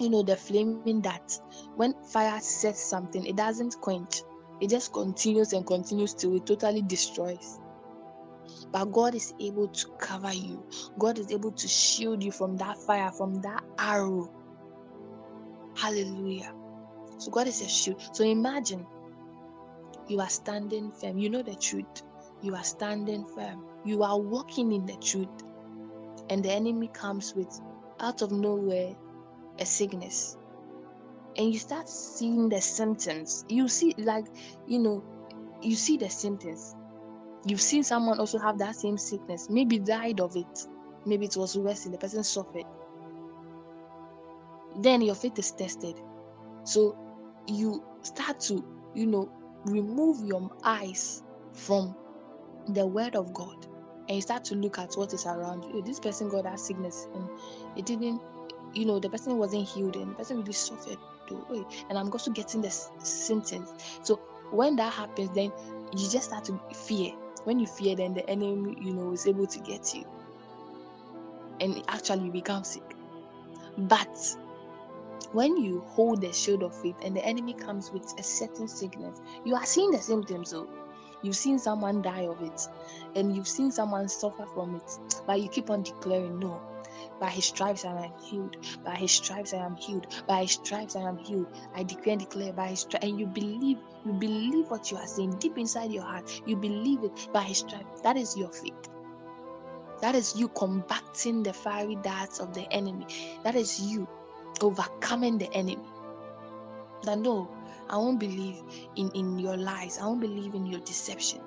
[0.00, 1.38] you know the flaming that
[1.76, 4.22] when fire sets something, it doesn't quench.
[4.60, 7.60] It just continues and continues till it totally destroys.
[8.72, 10.64] But God is able to cover you.
[10.98, 14.30] God is able to shield you from that fire, from that arrow.
[15.80, 16.52] Hallelujah.
[17.18, 18.02] So God is a shield.
[18.12, 18.86] So imagine
[20.08, 21.18] you are standing firm.
[21.18, 22.02] You know the truth.
[22.42, 23.64] You are standing firm.
[23.84, 25.28] You are walking in the truth.
[26.28, 27.48] And the enemy comes with,
[28.00, 28.94] out of nowhere,
[29.58, 30.36] a sickness.
[31.36, 33.44] And you start seeing the symptoms.
[33.48, 34.26] You see, like,
[34.66, 35.02] you know,
[35.62, 36.74] you see the symptoms.
[37.46, 40.66] You've seen someone also have that same sickness, maybe died of it.
[41.06, 42.64] Maybe it was worse, the person suffered.
[44.82, 46.00] Then your faith is tested.
[46.64, 46.96] So
[47.46, 48.64] you start to,
[48.94, 49.30] you know,
[49.66, 51.22] remove your eyes
[51.52, 51.94] from
[52.68, 53.66] the word of God
[54.08, 55.82] and you start to look at what is around you.
[55.82, 57.28] This person got that sickness and
[57.76, 58.20] it didn't,
[58.74, 60.98] you know, the person wasn't healed and the person really suffered.
[61.28, 61.66] Too.
[61.88, 63.72] And I'm also getting the symptoms.
[64.02, 64.16] So
[64.50, 65.52] when that happens, then
[65.92, 67.12] you just start to fear.
[67.44, 70.04] When you fear, then the enemy, you know, is able to get you.
[71.60, 72.82] And actually you become sick.
[73.78, 74.36] But
[75.32, 79.20] when you hold the shield of faith and the enemy comes with a certain sickness,
[79.44, 80.50] you are seeing the symptoms.
[80.50, 80.68] So
[81.22, 82.68] you've seen someone die of it
[83.14, 86.60] and you've seen someone suffer from it, but you keep on declaring, No,
[87.20, 88.56] By his stripes I am healed.
[88.84, 90.06] By his stripes I am healed.
[90.26, 91.46] By his stripes I am healed.
[91.74, 93.06] I declare and declare by his stripes.
[93.06, 96.42] And you believe, you believe what you are saying deep inside your heart.
[96.46, 98.00] You believe it by his stripes.
[98.02, 98.88] That is your faith.
[100.00, 103.06] That is you combating the fiery darts of the enemy.
[103.44, 104.08] That is you
[104.60, 105.78] overcoming the enemy.
[107.02, 107.48] That no,
[107.88, 108.62] I won't believe
[108.96, 109.98] in, in your lies.
[109.98, 111.40] I won't believe in your deception.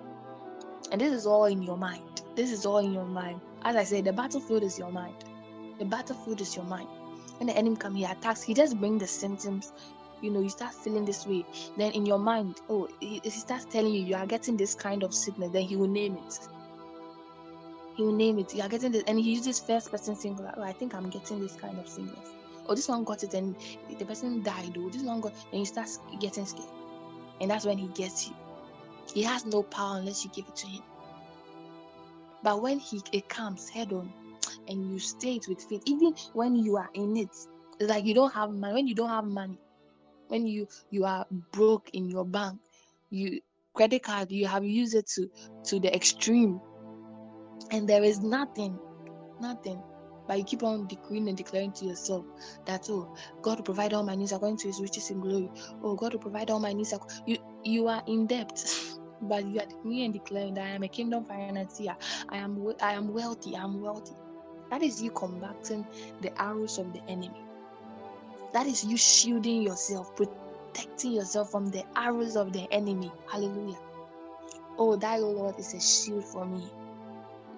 [0.92, 2.22] And this is all in your mind.
[2.36, 3.42] This is all in your mind.
[3.64, 5.16] As I said, the battlefield is your mind.
[5.80, 6.90] The battlefield is your mind.
[7.38, 8.44] When the enemy come, he attacks.
[8.44, 9.74] He just brings the symptoms.
[10.22, 11.46] You know, you start feeling this way.
[11.78, 15.04] Then in your mind, oh, he, he starts telling you you are getting this kind
[15.04, 15.52] of sickness.
[15.52, 16.40] Then he will name it
[17.96, 18.54] he will name it.
[18.54, 20.54] You are getting this, and he uses first person singular.
[20.58, 22.30] Oh, I think I'm getting this kind of sickness.
[22.68, 23.56] Oh, this one got it, and
[23.98, 24.76] the person died.
[24.78, 25.90] Oh, this one got, and you start
[26.20, 26.70] getting scared,
[27.42, 28.36] and that's when he gets you.
[29.14, 30.84] He has no power unless you give it to him.
[32.42, 34.12] But when he it comes head on,
[34.68, 37.30] and you stay it with faith, even when you are in it,
[37.80, 38.74] it's like you don't have money.
[38.74, 39.60] When you don't have money,
[40.28, 42.60] when you you are broke in your bank,
[43.10, 43.42] you
[43.74, 45.30] credit card you have used it to
[45.66, 46.62] to the extreme
[47.72, 48.78] and there is nothing,
[49.40, 49.82] nothing.
[50.28, 52.26] But you keep on decreeing and declaring to yourself
[52.66, 55.50] that oh, God will provide all my needs according to His riches in glory.
[55.84, 56.94] Oh, God will provide all my needs.
[57.26, 58.64] You you are in debt,
[59.22, 61.96] but you are decreeing and declaring that I am a kingdom financier.
[62.30, 63.56] I am I am wealthy.
[63.56, 64.16] I am wealthy.
[64.70, 65.86] That is you combating
[66.22, 67.46] the arrows of the enemy.
[68.54, 73.12] That is you shielding yourself, protecting yourself from the arrows of the enemy.
[73.32, 73.78] Hallelujah.
[74.78, 76.64] Oh, that, oh Lord, is a shield for me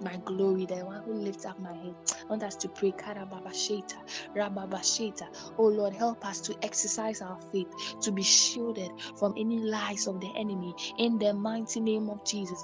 [0.02, 1.96] my glory, the one who lifts up my head.
[2.12, 2.92] I want us to pray.
[2.94, 3.96] Karababasheta,
[4.36, 5.28] Rababasheta.
[5.58, 7.68] Oh Lord, help us to exercise our faith,
[8.02, 10.74] to be shielded from any lies of the enemy.
[11.00, 12.64] In the mighty name of Jesus.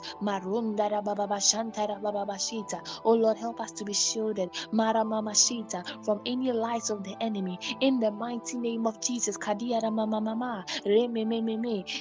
[3.06, 4.50] Oh Lord, help us to be shielded.
[6.04, 7.60] From any lies of the enemy.
[7.82, 9.38] In the mighty name of Jesus.
[9.40, 10.66] Mama Mama.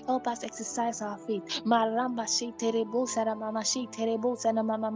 [0.07, 1.45] Help us exercise our faith.
[1.67, 4.91] Maramba Sheterebo Saramama Sheterebo Sanamama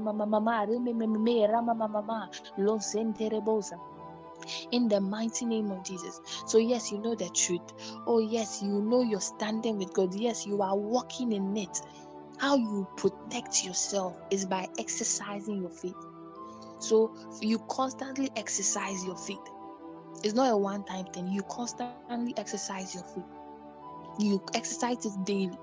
[0.00, 0.66] mama mama
[1.48, 2.30] rama mama
[4.72, 6.20] in the mighty name of Jesus.
[6.46, 7.72] So, yes, you know the truth.
[8.06, 10.14] Oh, yes, you know you're standing with God.
[10.14, 11.80] Yes, you are walking in it.
[12.38, 15.96] How you protect yourself is by exercising your faith.
[16.78, 19.38] So, you constantly exercise your faith.
[20.24, 23.24] It's not a one time thing, you constantly exercise your faith.
[24.18, 25.58] You exercise it daily.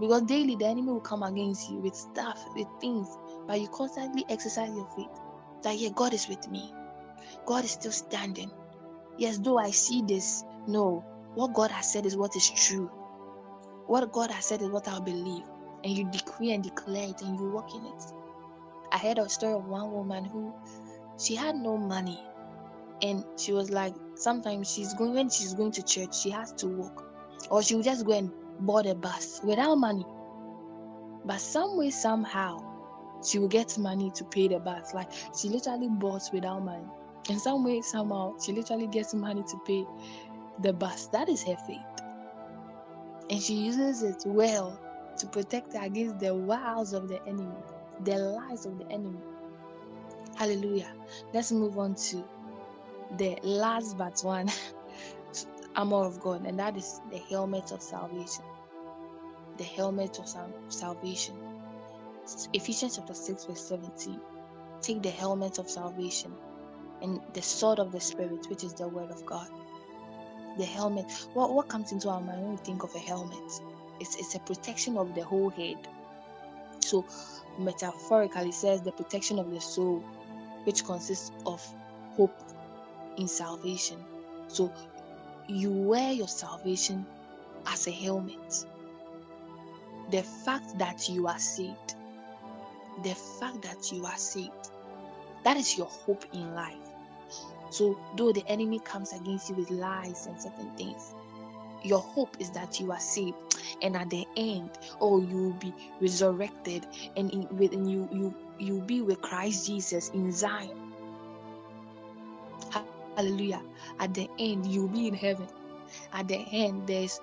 [0.00, 3.06] Because daily the enemy will come against you with stuff, with things,
[3.46, 5.20] but you constantly exercise your faith.
[5.62, 6.72] That yeah, God is with me.
[7.44, 8.50] God is still standing.
[9.18, 12.86] Yes, though I see this, no, what God has said is what is true.
[13.86, 15.44] What God has said is what I believe.
[15.84, 18.02] And you decree and declare it and you walk in it.
[18.92, 20.54] I heard a story of one woman who
[21.18, 22.18] she had no money.
[23.02, 26.66] And she was like, sometimes she's going when she's going to church, she has to
[26.68, 27.04] walk.
[27.50, 28.30] Or she will just go and
[28.60, 30.04] board a bus without money.
[31.24, 32.64] But some way, somehow,
[33.24, 34.94] she will get money to pay the bus.
[34.94, 36.86] Like she literally bought without money.
[37.28, 39.84] In some way, somehow, she literally gets money to pay
[40.60, 41.06] the bus.
[41.08, 41.78] That is her faith.
[43.28, 44.78] And she uses it well
[45.18, 47.54] to protect her against the wiles of the enemy,
[48.04, 49.20] the lies of the enemy.
[50.36, 50.92] Hallelujah.
[51.34, 52.24] Let's move on to
[53.18, 54.48] the last but one
[55.76, 58.44] armor of God, and that is the helmet of salvation.
[59.58, 61.36] The helmet of sal- salvation.
[62.52, 64.20] Ephesians chapter 6, verse 17.
[64.82, 66.32] Take the helmet of salvation
[67.02, 69.48] and the sword of the Spirit, which is the word of God.
[70.58, 71.10] The helmet.
[71.34, 73.38] What, what comes into our mind when we think of a helmet?
[74.00, 75.76] It's, it's a protection of the whole head.
[76.80, 77.06] So,
[77.58, 80.04] metaphorically, says the protection of the soul,
[80.64, 81.64] which consists of
[82.16, 82.42] hope
[83.16, 83.98] in salvation.
[84.48, 84.72] So,
[85.50, 87.04] you wear your salvation
[87.66, 88.66] as a helmet.
[90.10, 91.94] The fact that you are saved,
[93.02, 94.70] the fact that you are saved,
[95.44, 96.74] that is your hope in life.
[97.70, 101.14] So, though the enemy comes against you with lies and certain things,
[101.82, 103.36] your hope is that you are saved,
[103.80, 104.70] and at the end,
[105.00, 106.86] oh, you will be resurrected,
[107.16, 110.79] and in, with and you you you be with Christ Jesus in Zion.
[113.16, 113.62] Hallelujah.
[113.98, 115.46] At the end, you'll be in heaven.
[116.12, 117.20] At the end, there's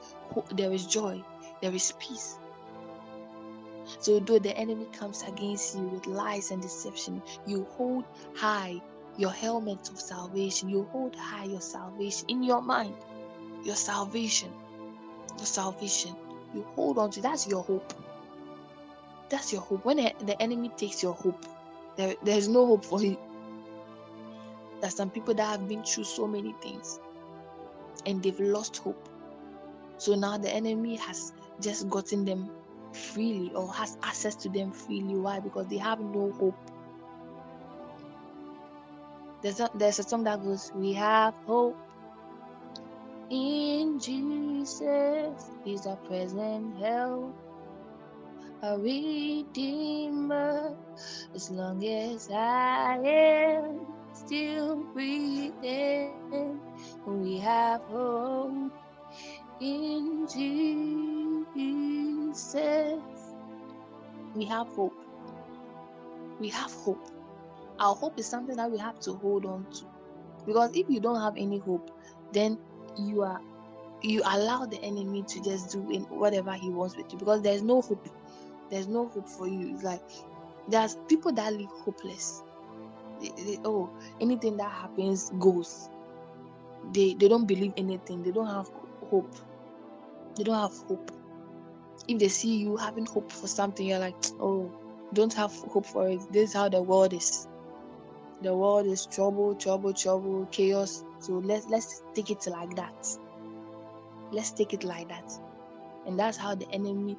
[0.51, 1.23] there is joy,
[1.61, 2.37] there is peace.
[3.99, 8.03] So though the enemy comes against you with lies and deception, you hold
[8.35, 8.81] high
[9.17, 10.69] your helmet of salvation.
[10.69, 12.93] You hold high your salvation in your mind.
[13.63, 14.51] Your salvation.
[15.37, 16.15] Your salvation.
[16.53, 17.93] You hold on to that's your hope.
[19.29, 19.83] That's your hope.
[19.83, 21.45] When the enemy takes your hope,
[21.95, 23.17] there, there's no hope for you.
[24.81, 26.99] There's some people that have been through so many things
[28.05, 29.09] and they've lost hope.
[29.97, 32.49] So now the enemy has just gotten them
[32.93, 35.15] freely or has access to them freely.
[35.15, 35.39] Why?
[35.39, 36.57] Because they have no hope.
[39.41, 41.77] There's a, there's a song that goes, We have hope
[43.29, 47.35] in Jesus, is our present help,
[48.61, 50.75] a redeemer.
[51.35, 56.59] As long as I am still breathing,
[57.05, 58.73] we have hope
[59.59, 61.65] in Jesus.
[64.35, 64.93] We have hope.
[66.39, 67.07] We have hope.
[67.79, 69.85] Our hope is something that we have to hold on to.
[70.45, 71.91] Because if you don't have any hope,
[72.31, 72.57] then
[72.97, 73.41] you are
[74.03, 77.63] you allow the enemy to just do in whatever he wants with you because there's
[77.63, 78.07] no hope.
[78.69, 79.73] There's no hope for you.
[79.73, 80.01] It's like
[80.67, 82.43] there's people that live hopeless.
[83.21, 83.89] They, they, oh,
[84.21, 85.89] anything that happens goes.
[86.93, 88.23] They they don't believe anything.
[88.23, 88.69] They don't have
[89.09, 89.35] hope.
[90.35, 91.11] They don't have hope.
[92.07, 94.71] If they see you having hope for something, you're like, oh,
[95.13, 96.21] don't have hope for it.
[96.31, 97.47] This is how the world is.
[98.41, 101.03] The world is trouble, trouble, trouble, chaos.
[101.19, 103.07] So let's let's take it like that.
[104.31, 105.31] Let's take it like that.
[106.05, 107.17] And that's how the enemy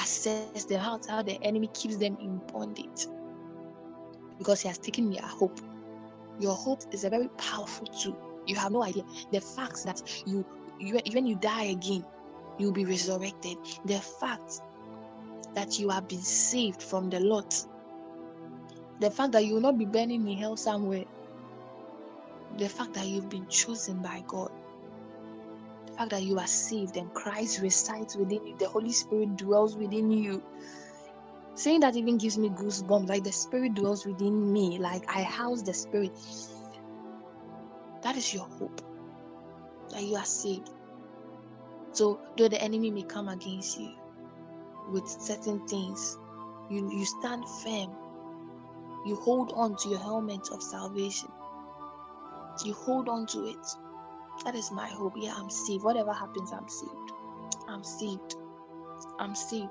[0.00, 3.06] assess them, how, how the enemy keeps them in bondage.
[4.38, 5.60] Because he has taken their hope.
[6.38, 8.16] Your hope is a very powerful tool.
[8.46, 9.04] You have no idea.
[9.32, 10.44] The fact that you,
[10.78, 12.04] you when you die again,
[12.58, 13.58] you'll be resurrected.
[13.84, 14.62] The fact
[15.54, 17.64] that you have been saved from the lot.
[19.00, 21.04] The fact that you will not be burning in hell somewhere
[22.58, 24.50] the fact that you've been chosen by God,
[25.86, 29.76] the fact that you are saved and Christ resides within you, the Holy Spirit dwells
[29.76, 30.42] within you.
[31.58, 35.62] Saying that even gives me goosebumps, like the Spirit dwells within me, like I house
[35.62, 36.12] the Spirit.
[38.02, 38.80] That is your hope,
[39.90, 40.70] that you are saved.
[41.92, 43.92] So, though the enemy may come against you
[44.92, 46.16] with certain things,
[46.70, 47.90] you, you stand firm.
[49.04, 51.28] You hold on to your helmet of salvation
[52.64, 53.66] you hold on to it.
[54.44, 55.14] That is my hope.
[55.16, 55.84] Yeah, I'm saved.
[55.84, 57.12] Whatever happens, I'm saved.
[57.68, 58.36] I'm saved.
[59.18, 59.70] I'm saved.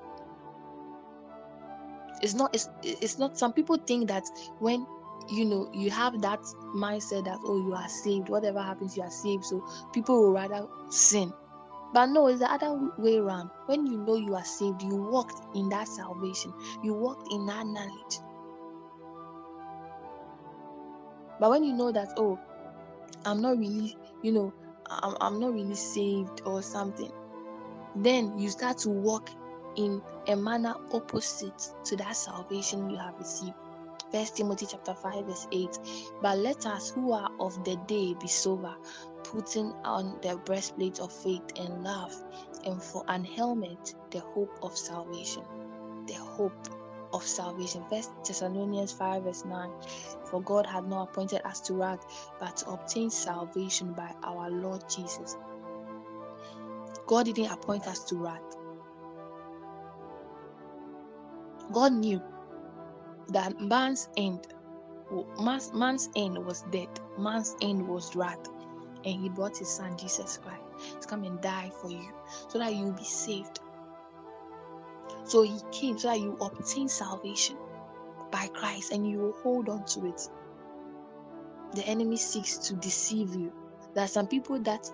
[2.22, 4.24] It's not it's it's not some people think that
[4.58, 4.86] when
[5.28, 6.40] you know you have that
[6.74, 9.44] mindset that oh you are saved, whatever happens, you are saved.
[9.44, 11.32] So people will rather sin.
[11.94, 13.50] But no, it's the other way around.
[13.66, 16.52] When you know you are saved, you walked in that salvation,
[16.82, 18.18] you walked in that knowledge.
[21.40, 22.38] But when you know that, oh,
[23.24, 24.52] I'm not really, you know,
[24.90, 27.10] I'm, I'm not really saved or something,
[27.96, 29.30] then you start to walk
[29.78, 33.54] in a manner opposite to that salvation you have received.
[34.10, 35.78] First Timothy chapter 5, verse 8.
[36.20, 38.74] But let us who are of the day be sober,
[39.22, 42.12] putting on the breastplate of faith and love,
[42.66, 45.44] and for an helmet, the hope of salvation.
[46.06, 46.68] The hope
[47.12, 47.84] of salvation.
[47.88, 49.70] First Thessalonians 5 verse 9.
[50.24, 52.04] For God had not appointed us to wrath,
[52.40, 55.36] but to obtain salvation by our Lord Jesus.
[57.06, 58.57] God didn't appoint us to wrath.
[61.72, 62.22] God knew
[63.28, 64.46] that man's end,
[65.40, 68.48] man's, man's end was death, man's end was wrath,
[69.04, 72.12] and He brought His Son Jesus Christ to come and die for you,
[72.48, 73.60] so that you will be saved.
[75.24, 77.56] So he came so that you obtain salvation
[78.30, 80.28] by Christ and you will hold on to it.
[81.74, 83.52] The enemy seeks to deceive you.
[83.94, 84.90] There are some people that,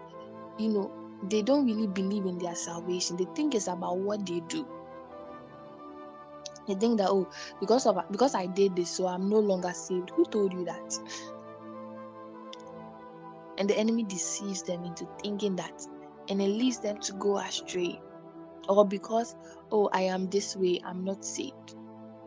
[0.59, 0.90] you know,
[1.28, 3.16] they don't really believe in their salvation.
[3.16, 4.66] They think it's about what they do.
[6.66, 7.28] They think that oh,
[7.61, 10.11] because of because I did this, so I'm no longer saved.
[10.11, 10.99] Who told you that?
[13.59, 15.86] And the enemy deceives them into thinking that,
[16.28, 18.01] and it leads them to go astray
[18.69, 19.36] or because,
[19.70, 21.77] oh, I am this way, I'm not saved.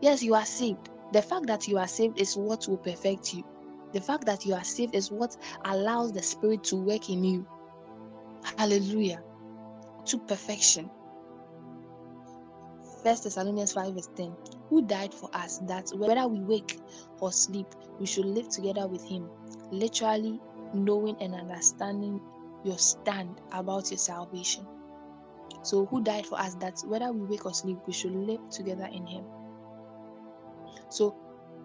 [0.00, 0.90] Yes, you are saved.
[1.12, 3.44] The fact that you are saved is what will perfect you.
[3.92, 7.46] The fact that you are saved is what allows the Spirit to work in you.
[8.56, 9.22] Hallelujah.
[10.06, 10.90] To perfection.
[13.02, 14.36] First Thessalonians 5 verse 10.
[14.68, 16.78] Who died for us that whether we wake
[17.20, 17.66] or sleep,
[17.98, 19.28] we should live together with him.
[19.70, 20.40] Literally
[20.74, 22.20] knowing and understanding
[22.64, 24.66] your stand about your salvation.
[25.62, 28.88] So, who died for us that whether we wake or sleep, we should live together
[28.92, 29.24] in Him.
[30.88, 31.16] So,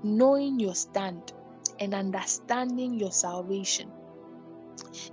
[0.03, 1.33] knowing your stand
[1.79, 3.91] and understanding your salvation.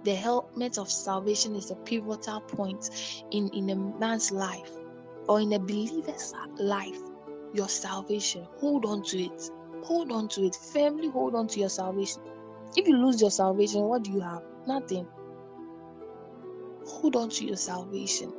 [0.04, 4.79] The helmet of salvation is a pivotal point in, in a man's life
[5.28, 6.98] or in a believer's life.
[7.52, 9.50] Your salvation, hold on to it.
[9.82, 10.56] Hold on to it.
[10.72, 12.22] Firmly hold on to your salvation.
[12.76, 14.42] If you lose your salvation, what do you have?
[14.66, 15.06] Nothing.
[16.86, 18.32] Hold on to your salvation.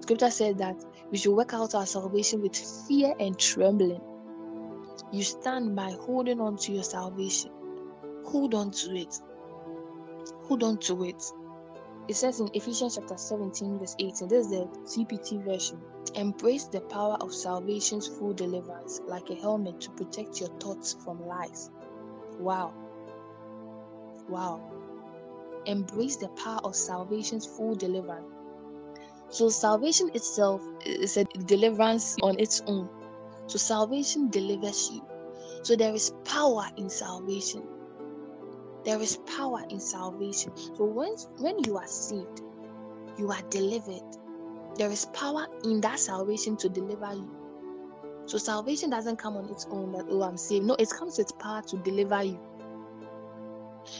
[0.00, 2.56] Scripture said that we should work out our salvation with
[2.88, 4.00] fear and trembling.
[5.12, 7.50] You stand by holding on to your salvation.
[8.24, 9.14] Hold on to it.
[10.44, 11.22] Hold on to it.
[12.08, 15.80] It says in Ephesians chapter 17, verse 18, this is the TPT version.
[16.14, 21.26] Embrace the power of salvation's full deliverance like a helmet to protect your thoughts from
[21.26, 21.70] lies.
[22.38, 22.72] Wow.
[24.28, 24.60] Wow.
[25.66, 28.32] Embrace the power of salvation's full deliverance.
[29.28, 32.88] So, salvation itself is a deliverance on its own.
[33.48, 35.04] So, salvation delivers you.
[35.62, 37.64] So, there is power in salvation.
[38.86, 40.52] There is power in salvation.
[40.56, 42.40] So, when, when you are saved,
[43.18, 44.16] you are delivered.
[44.76, 47.30] There is power in that salvation to deliver you.
[48.24, 50.64] So, salvation doesn't come on its own that, oh, I'm saved.
[50.64, 52.40] No, it comes with power to deliver you.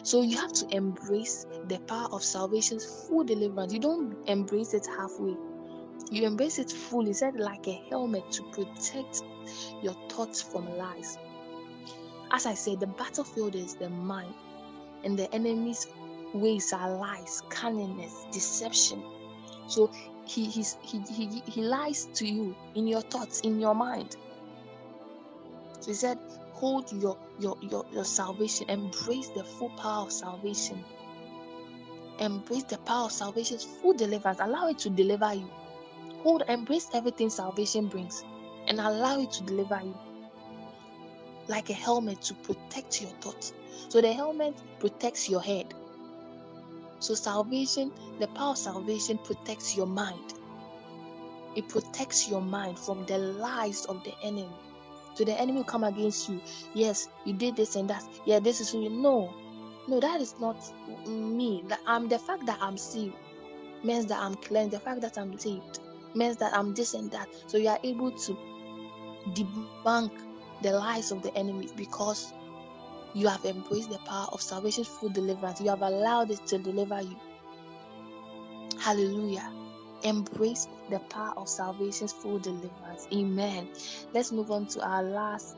[0.03, 3.73] So you have to embrace the power of salvation's full deliverance.
[3.73, 5.37] You don't embrace it halfway.
[6.11, 7.13] You embrace it fully.
[7.13, 9.23] Said like a helmet to protect
[9.83, 11.19] your thoughts from lies.
[12.33, 14.35] As I said, the battlefield is the mind,
[15.05, 15.87] and the enemy's
[16.33, 19.03] ways are lies, cunningness, deception.
[19.69, 19.91] So
[20.27, 24.17] he he he he lies to you in your thoughts, in your mind.
[25.81, 26.19] So he said,
[26.53, 28.69] hold your your your, your salvation.
[28.71, 30.85] Embrace the full power of salvation.
[32.19, 34.39] Embrace the power of salvation's full deliverance.
[34.41, 35.51] Allow it to deliver you.
[36.23, 38.25] Hold embrace everything salvation brings
[38.67, 39.95] and allow it to deliver you
[41.49, 43.53] like a helmet to protect your thoughts
[43.89, 45.75] so the helmet protects your head
[46.99, 50.35] so salvation the power of salvation protects your mind
[51.55, 54.49] it protects your mind from the lies of the enemy
[55.17, 56.43] so the enemy will come against you.
[56.75, 58.05] Yes, you did this and that.
[58.27, 59.35] Yeah, this is who you know.
[59.89, 60.63] No, that is not
[61.09, 61.65] me.
[61.87, 63.15] I'm the fact that I'm saved
[63.83, 64.75] means that I'm cleansed.
[64.75, 65.81] The fact that I'm saved
[66.15, 67.29] means that I'm this and that.
[67.47, 68.37] So you are able to
[69.33, 70.11] debunk
[70.61, 72.35] the lies of the enemy because
[73.17, 75.61] you have embraced the power of salvation through deliverance.
[75.61, 77.17] You have allowed it to deliver you.
[78.79, 79.51] Hallelujah
[80.03, 83.09] embrace the power of salvation's full deliverance.
[83.13, 83.69] Amen.
[84.13, 85.57] Let's move on to our last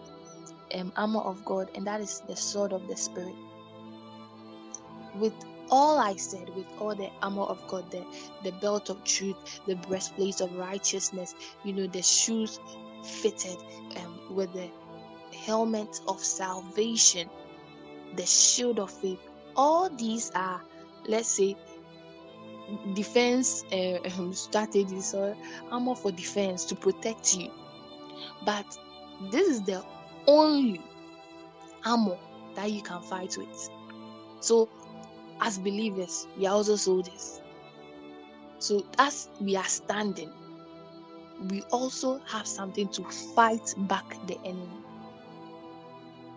[0.75, 3.35] um, armor of God, and that is the sword of the Spirit.
[5.17, 5.35] With
[5.71, 8.05] all I said, with all the armor of God, the,
[8.43, 12.59] the belt of truth, the breastplate of righteousness, you know, the shoes
[13.05, 13.57] fitted
[13.97, 14.69] um, with the
[15.37, 17.29] helmet of salvation,
[18.19, 19.21] the shield of faith.
[19.57, 20.61] All these are,
[21.07, 21.57] let's say,
[22.95, 25.35] defense uh, strategies or
[25.71, 27.51] armor for defense to protect you.
[28.45, 28.67] But
[29.31, 29.85] this is the
[30.27, 30.83] only
[31.85, 32.19] armor
[32.55, 33.71] that you can fight with.
[34.41, 34.69] So,
[35.41, 37.41] as believers, we are also soldiers.
[38.59, 40.33] So, as we are standing,
[41.49, 44.88] we also have something to fight back the enemy.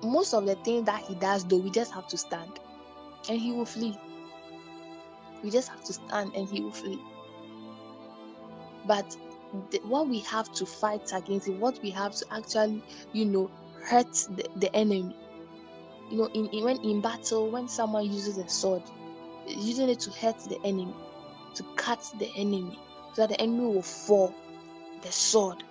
[0.03, 2.59] Most of the things that he does, though, we just have to stand
[3.29, 3.97] and he will flee.
[5.43, 6.99] We just have to stand and he will flee.
[8.87, 9.15] But
[9.69, 12.83] the, what we have to fight against it, what we have to actually,
[13.13, 13.51] you know,
[13.83, 15.15] hurt the, the enemy.
[16.09, 18.83] You know, in, in when in battle, when someone uses a sword,
[19.47, 20.93] using it to hurt the enemy,
[21.55, 22.77] to cut the enemy,
[23.13, 24.33] so that the enemy will fall.
[25.01, 25.63] The sword.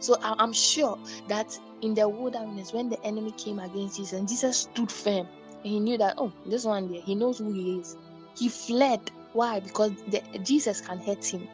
[0.00, 0.98] So I, I'm sure
[1.28, 5.26] that in the wilderness, when the enemy came against Jesus, and Jesus stood firm,
[5.64, 7.96] and he knew that oh, this one there, he knows who he is
[8.38, 9.10] he fled.
[9.32, 9.60] Why?
[9.60, 11.46] Because the, Jesus can hurt him.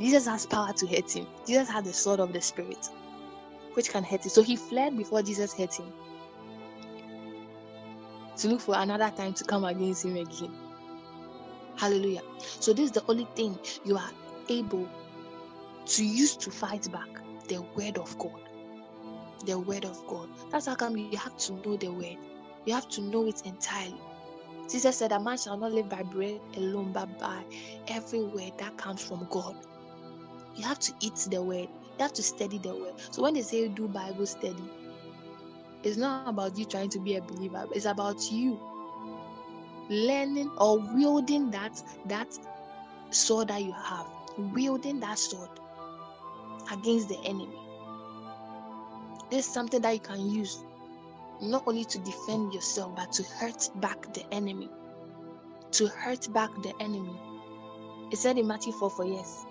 [0.00, 1.26] Jesus has power to hurt him.
[1.46, 2.88] Jesus has the sword of the Spirit,
[3.74, 4.30] which can hurt him.
[4.30, 5.92] So he fled before Jesus hurt him.
[8.38, 10.54] To look for another time to come against him again.
[11.76, 12.22] Hallelujah.
[12.38, 14.10] So this is the only thing you are
[14.48, 14.88] able
[15.86, 17.08] to use to fight back
[17.48, 18.45] the word of God.
[19.44, 20.28] The word of God.
[20.50, 22.16] That's how come you have to know the word.
[22.64, 24.00] You have to know it entirely.
[24.68, 27.44] Jesus said, A man shall not live by bread alone, but by
[27.88, 29.56] every word that comes from God.
[30.56, 32.94] You have to eat the word, you have to study the word.
[33.10, 34.64] So when they say do Bible study,
[35.82, 38.58] it's not about you trying to be a believer, it's about you
[39.88, 42.36] learning or wielding that that
[43.10, 44.06] sword that you have,
[44.36, 45.50] wielding that sword
[46.72, 47.65] against the enemy.
[49.30, 50.64] This something that you can use
[51.40, 54.70] not only to defend yourself, but to hurt back the enemy.
[55.72, 57.18] To hurt back the enemy.
[58.12, 59.45] It said in Matthew 4 for yes.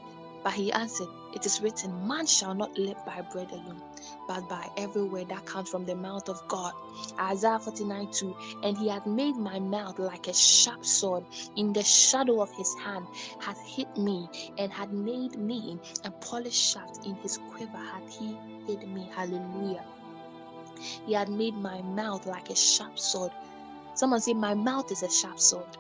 [0.46, 3.82] But he answered, It is written, Man shall not live by bread alone,
[4.28, 6.72] but by every word that comes from the mouth of God.
[7.20, 8.36] Isaiah 49 2.
[8.62, 11.26] And he hath made my mouth like a sharp sword.
[11.56, 13.08] In the shadow of his hand
[13.40, 17.08] hath hid me, and had made me a polished shaft.
[17.08, 19.10] In his quiver hath he hid me.
[19.16, 19.84] Hallelujah.
[21.08, 23.32] He had made my mouth like a sharp sword.
[23.96, 25.78] Someone say, My mouth is a sharp sword.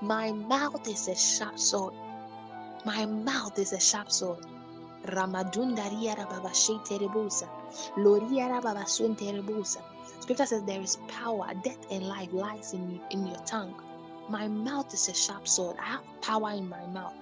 [0.00, 1.94] My mouth is a sharp sword.
[2.84, 4.44] My mouth is a sharp sword.
[5.06, 7.48] Ramadunda riara baba terebusa.
[7.96, 9.80] Loriara baba sun terebusa.
[10.20, 13.74] Scripture says there is power, death and life lies in, in your tongue.
[14.28, 15.76] My mouth is a sharp sword.
[15.80, 17.14] I have power in my mouth.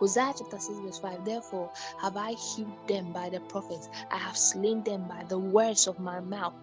[0.00, 1.70] Hosea chapter 6, verse 5 Therefore
[2.00, 6.00] have I healed them by the prophets, I have slain them by the words of
[6.00, 6.54] my mouth,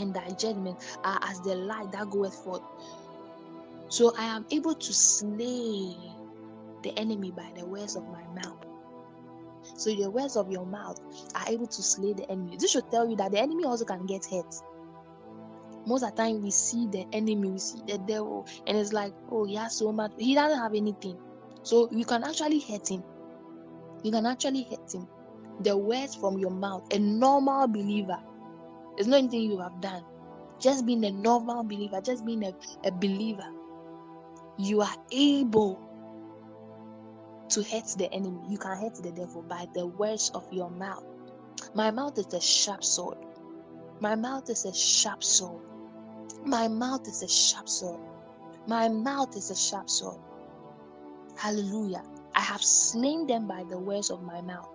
[0.00, 2.62] and thy judgment are as the light that goeth forth.
[3.88, 5.94] So I am able to slay
[6.84, 8.64] the enemy by the words of my mouth.
[9.76, 11.00] So the words of your mouth
[11.34, 12.56] are able to slay the enemy.
[12.56, 14.54] This should tell you that the enemy also can get hurt.
[15.86, 19.12] Most of the time we see the enemy, we see the devil, and it's like,
[19.30, 21.18] oh, he has so much, he doesn't have anything.
[21.62, 23.02] So you can actually hurt him.
[24.02, 25.08] You can actually hurt him.
[25.60, 28.18] The words from your mouth, a normal believer,
[28.96, 30.04] there's not anything you have done.
[30.60, 32.54] Just being a normal believer, just being a,
[32.84, 33.48] a believer,
[34.58, 35.80] you are able
[37.50, 38.40] to hurt the enemy.
[38.48, 41.04] You can hurt the devil by the words of your mouth.
[41.74, 43.18] My mouth is a sharp sword.
[44.00, 45.62] My mouth is a sharp sword.
[46.44, 48.00] My mouth is a sharp sword.
[48.66, 50.20] My mouth is a sharp sword.
[51.36, 52.02] Hallelujah.
[52.34, 54.68] I have slain them by the words of my mouth.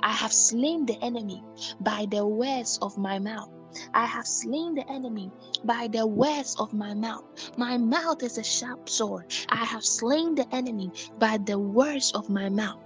[0.00, 1.42] I have slain the enemy
[1.80, 3.50] by the words of my mouth.
[3.94, 5.30] I have slain the enemy
[5.64, 7.24] by the words of my mouth.
[7.58, 9.32] My mouth is a sharp sword.
[9.50, 12.80] I have slain the enemy by the words of my mouth.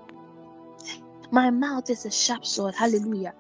[1.33, 2.75] My mouth is a sharp sword.
[2.75, 3.35] Hallelujah.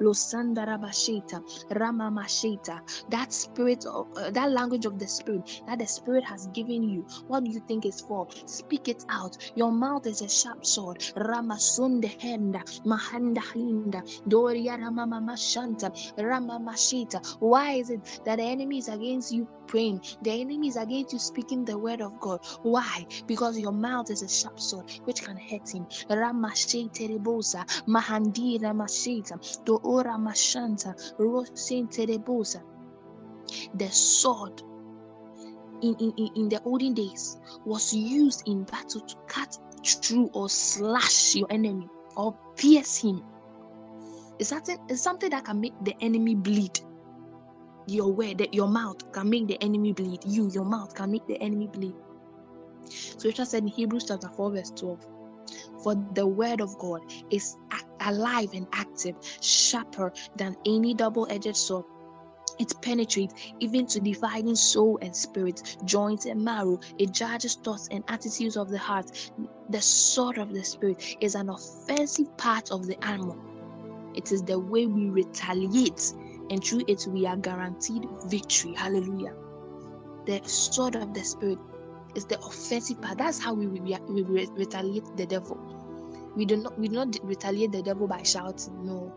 [0.00, 2.80] Losandarabashita, Ramamashita,
[3.10, 7.06] that spirit of uh, that language of the spirit that the spirit has given you.
[7.28, 8.28] What do you think is for?
[8.46, 9.36] Speak it out.
[9.56, 10.98] Your mouth is a sharp sword.
[11.16, 17.36] Ramasunde henda, Mahanda hinda, Doria Ramamashanta, Ramamashita.
[17.40, 20.02] Why is it that the enemy is against you praying?
[20.22, 22.40] The enemy is against you speaking the word of God.
[22.62, 23.06] Why?
[23.26, 25.86] Because your mouth is a sharp sword which can hurt him.
[33.74, 34.62] The sword
[35.82, 41.34] in, in, in the olden days was used in battle to cut through or slash
[41.34, 43.22] your enemy or pierce him.
[44.38, 46.80] It's something, it's something that can make the enemy bleed.
[47.86, 50.20] Your word, that your mouth can make the enemy bleed.
[50.24, 51.94] You, your mouth can make the enemy bleed.
[52.84, 55.06] So it said in Hebrews chapter 4, verse 12.
[55.82, 57.56] For the word of God is
[58.00, 61.84] alive and active, sharper than any double edged sword.
[62.58, 66.78] It penetrates even to dividing soul and spirit, joints and marrow.
[66.98, 69.30] It judges thoughts and attitudes of the heart.
[69.70, 73.36] The sword of the spirit is an offensive part of the armor.
[74.14, 76.14] It is the way we retaliate,
[76.50, 78.74] and through it we are guaranteed victory.
[78.74, 79.34] Hallelujah.
[80.26, 81.58] The sword of the spirit
[82.14, 83.18] is the offensive part.
[83.18, 85.58] That's how we, we, we retaliate the devil.
[86.36, 88.84] We do not we do not retaliate the devil by shouting.
[88.84, 89.12] No.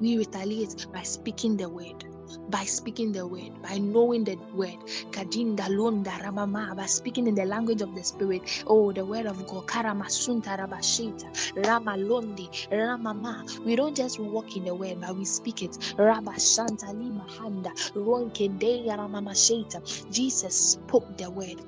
[0.00, 2.04] We retaliate by speaking the word.
[2.50, 4.78] By speaking the word, by knowing the word,
[5.12, 8.64] Kajinda Londa Ramama, by speaking in the language of the spirit.
[8.66, 11.32] Oh, the word of God, Karamasunta Rabashita,
[11.64, 13.64] Ramalondi, Ramama.
[13.64, 15.72] We don't just walk in the word, but we speak it.
[15.98, 20.12] Rabashanta Limahanda, Ronke Deya Ramamashita.
[20.12, 21.62] Jesus spoke the word.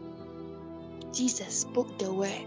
[1.12, 2.46] Jesus spoke the word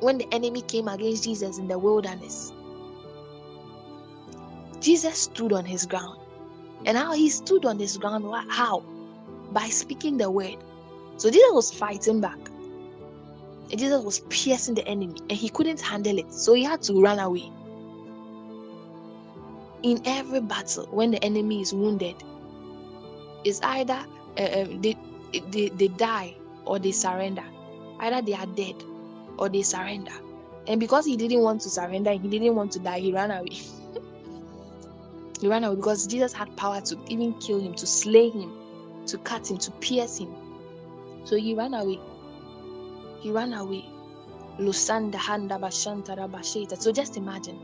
[0.00, 2.52] when the enemy came against Jesus in the wilderness.
[4.86, 6.16] Jesus stood on his ground.
[6.84, 8.84] And how he stood on his ground, how?
[9.50, 10.58] By speaking the word.
[11.16, 12.38] So Jesus was fighting back.
[13.68, 16.32] And Jesus was piercing the enemy, and he couldn't handle it.
[16.32, 17.50] So he had to run away.
[19.82, 22.22] In every battle, when the enemy is wounded,
[23.42, 24.06] it's either
[24.38, 24.96] uh, they,
[25.50, 27.44] they, they die or they surrender.
[27.98, 28.76] Either they are dead
[29.36, 30.14] or they surrender.
[30.68, 33.50] And because he didn't want to surrender, he didn't want to die, he ran away.
[35.40, 38.52] he ran away because Jesus had power to even kill him, to slay him,
[39.06, 40.34] to cut him, to pierce him.
[41.24, 42.00] So he ran away.
[43.20, 43.84] He ran away.
[44.58, 45.58] Lusanda Handa.
[46.80, 47.58] So just imagine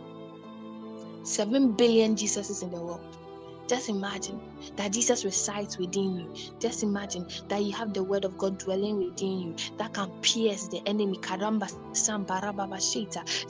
[1.23, 3.17] seven billion Jesuses in the world.
[3.69, 4.41] Just imagine
[4.77, 6.35] that Jesus resides within you.
[6.59, 10.69] Just imagine that you have the word of God dwelling within you that can pierce
[10.69, 11.17] the enemy.
[11.19, 11.69] Karamba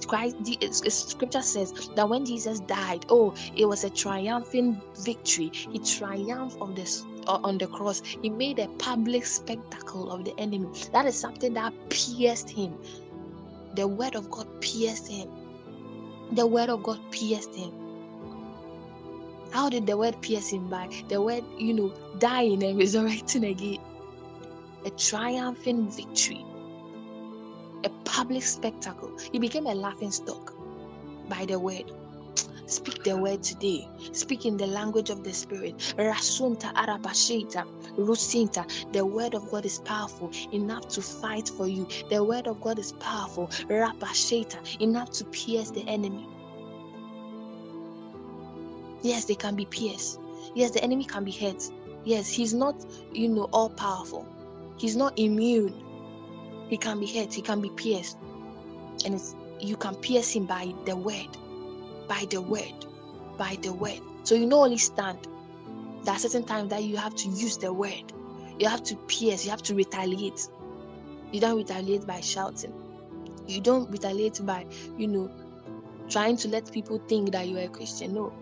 [0.06, 5.50] Christ, the scripture says that when Jesus died, oh, it was a triumphant victory.
[5.52, 8.02] He triumphed on this uh, on the cross.
[8.04, 10.68] He made a public spectacle of the enemy.
[10.92, 12.74] That is something that pierced him.
[13.74, 15.28] The word of God pierced him.
[16.32, 17.72] The word of God pierced him.
[19.52, 23.80] How did the word pierce him by the word, you know, dying and resurrecting again?
[24.86, 26.44] A triumphant victory,
[27.84, 29.12] a public spectacle.
[29.32, 30.54] He became a laughing stock
[31.28, 31.92] by the word.
[32.66, 33.88] Speak the word today.
[34.12, 35.78] Speak in the language of the Spirit.
[35.98, 37.66] Rasunta arabashita,
[37.98, 38.64] rusinta.
[38.92, 41.86] The word of God is powerful enough to fight for you.
[42.10, 46.26] The word of God is powerful, rapashita, enough to pierce the enemy.
[49.02, 50.20] Yes, they can be pierced.
[50.54, 51.62] Yes, the enemy can be hurt.
[52.04, 54.26] Yes, he's not, you know, all powerful.
[54.78, 55.74] He's not immune.
[56.68, 57.32] He can be hurt.
[57.32, 58.16] He can be pierced,
[59.04, 61.36] and it's you can pierce him by the word,
[62.08, 62.86] by the word,
[63.38, 64.00] by the word.
[64.24, 65.28] So you not only stand.
[66.02, 68.12] There are certain times that you have to use the word.
[68.58, 69.44] You have to pierce.
[69.44, 70.48] You have to retaliate.
[71.30, 72.72] You don't retaliate by shouting.
[73.46, 74.66] You don't retaliate by,
[74.96, 75.30] you know,
[76.08, 78.14] trying to let people think that you are a Christian.
[78.14, 78.32] No,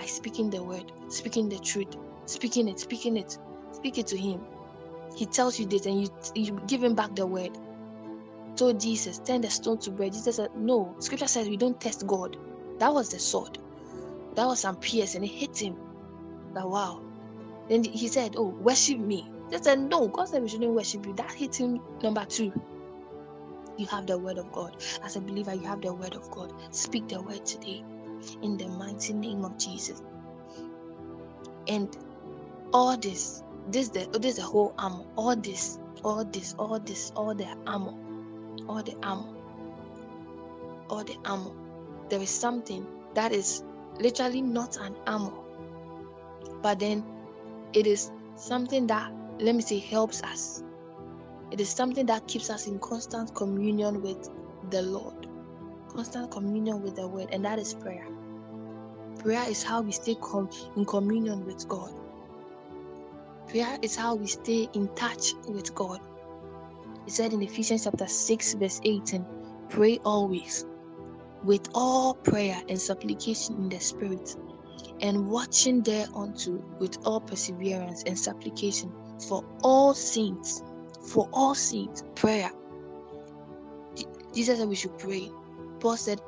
[0.00, 1.94] by speaking the word, speaking the truth,
[2.24, 3.38] speaking it, speaking it,
[3.70, 4.40] speak it to him.
[5.14, 7.50] He tells you this, and you you give him back the word.
[8.56, 10.14] Told Jesus, turn the stone to bread.
[10.14, 10.94] Jesus said, No.
[11.00, 12.38] Scripture says we don't test God.
[12.78, 13.58] That was the sword.
[14.36, 15.76] That was some pierce, and it hit him.
[16.54, 17.02] That wow.
[17.68, 19.30] Then he said, Oh, worship me.
[19.50, 21.12] They said, No, God said we shouldn't worship you.
[21.12, 22.54] That hit him number two.
[23.76, 24.82] You have the word of God.
[25.04, 26.54] As a believer, you have the word of God.
[26.70, 27.84] Speak the word today
[28.42, 30.02] in the mighty name of Jesus.
[31.68, 31.96] And
[32.72, 35.04] all this, this the this the whole armor.
[35.16, 37.94] All this, all this, all this, all the armor,
[38.68, 39.34] all the armor,
[40.88, 41.52] all the armor.
[42.08, 43.62] There is something that is
[43.98, 45.32] literally not an armor,
[46.62, 47.04] but then
[47.72, 50.62] it is something that let me say helps us.
[51.50, 54.30] It is something that keeps us in constant communion with
[54.70, 55.26] the Lord,
[56.00, 58.06] constant communion with the Word, and that is prayer.
[59.18, 61.92] Prayer is how we stay com- in communion with God.
[63.48, 66.00] Prayer is how we stay in touch with God.
[67.04, 69.26] He said in Ephesians chapter 6, verse 18,
[69.68, 70.64] pray always
[71.44, 74.36] with all prayer and supplication in the Spirit,
[75.02, 78.90] and watching thereunto with all perseverance and supplication
[79.28, 80.62] for all saints.
[81.02, 82.50] For all saints, prayer.
[84.32, 85.30] Jesus said we should pray.
[85.80, 86.20] Paul said,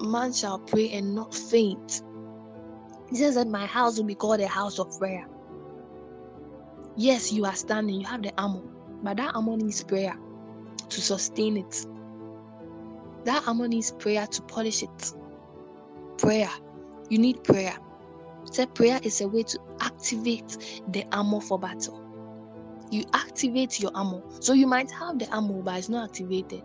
[0.00, 2.02] Man shall pray and not faint.
[3.08, 5.26] He says that my house will be called a house of prayer.
[6.96, 8.62] Yes, you are standing, you have the armor,
[9.02, 10.16] but that armor needs prayer
[10.88, 11.86] to sustain it.
[13.24, 15.12] That armor needs prayer to polish it.
[16.18, 16.50] Prayer.
[17.08, 17.76] You need prayer.
[18.50, 22.02] So prayer is a way to activate the armor for battle.
[22.90, 24.22] You activate your armor.
[24.40, 26.62] So you might have the armor, but it's not activated.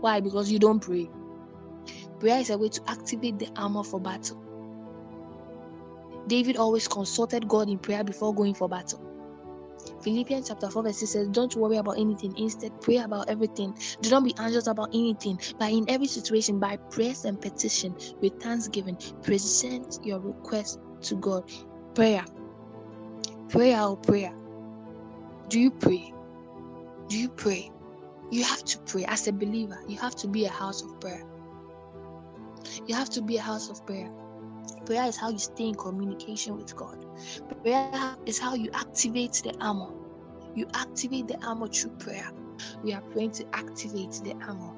[0.00, 0.20] Why?
[0.20, 1.08] Because you don't pray.
[2.22, 4.40] Prayer is a way to activate the armor for battle.
[6.28, 9.02] David always consulted God in prayer before going for battle.
[10.02, 12.32] Philippians chapter 4, verse 6 says, Don't worry about anything.
[12.38, 13.76] Instead, pray about everything.
[14.02, 15.40] Do not be anxious about anything.
[15.58, 21.50] But in every situation, by prayers and petition, with thanksgiving, present your request to God.
[21.96, 22.24] Prayer.
[23.48, 24.32] Prayer or prayer.
[25.48, 26.14] Do you pray?
[27.08, 27.72] Do you pray?
[28.30, 29.06] You have to pray.
[29.06, 31.26] As a believer, you have to be a house of prayer.
[32.86, 34.10] You have to be a house of prayer.
[34.86, 37.04] Prayer is how you stay in communication with God.
[37.62, 39.92] Prayer is how you activate the armor.
[40.54, 42.30] You activate the armor through prayer.
[42.82, 44.74] We are praying to activate the armor.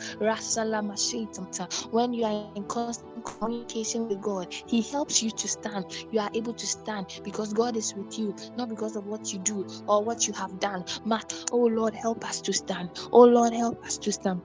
[1.90, 5.86] When you are in constant communication with God, He helps you to stand.
[6.10, 9.38] You are able to stand because God is with you, not because of what you
[9.40, 10.84] do or what you have done.
[11.04, 12.90] Matt, Oh Lord, help us to stand.
[13.12, 14.42] Oh Lord, help us to stand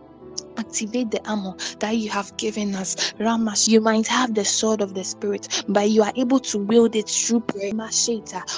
[0.59, 3.13] activate the armor that you have given us.
[3.19, 6.95] Ramas, you might have the sword of the spirit, but you are able to wield
[6.95, 7.73] it through prayer.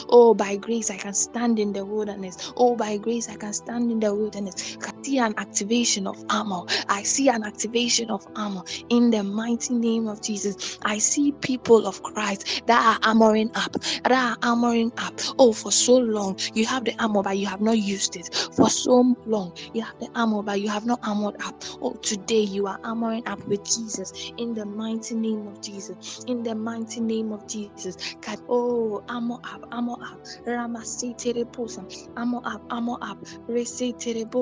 [0.10, 2.54] Oh, by grace I can stand in the wilderness.
[2.58, 4.78] Oh, by grace I can stand in the wilderness.
[4.84, 6.64] I see an activation of armor.
[6.90, 10.80] I see an activation of armor in the mighty name of Jesus.
[10.84, 13.74] I see people of Christ that are armoring up,
[14.04, 15.20] that are armoring up.
[15.40, 18.34] Oh, for so long you have the armor, but you have not used it.
[18.56, 21.56] For so long you have the armor, but you have not armored up.
[21.82, 26.24] Oh, Oh, today you are armoring up with Jesus in the mighty name of Jesus.
[26.26, 28.16] In the mighty name of Jesus.
[28.48, 30.24] Oh, armor up, armor up.
[30.48, 31.84] Ramasi terebosa.
[32.16, 33.18] Armor up, armor up.
[33.48, 34.42] Rese terebo.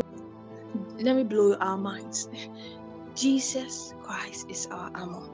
[0.99, 2.29] Let me blow our minds.
[3.15, 5.27] Jesus Christ is our armor.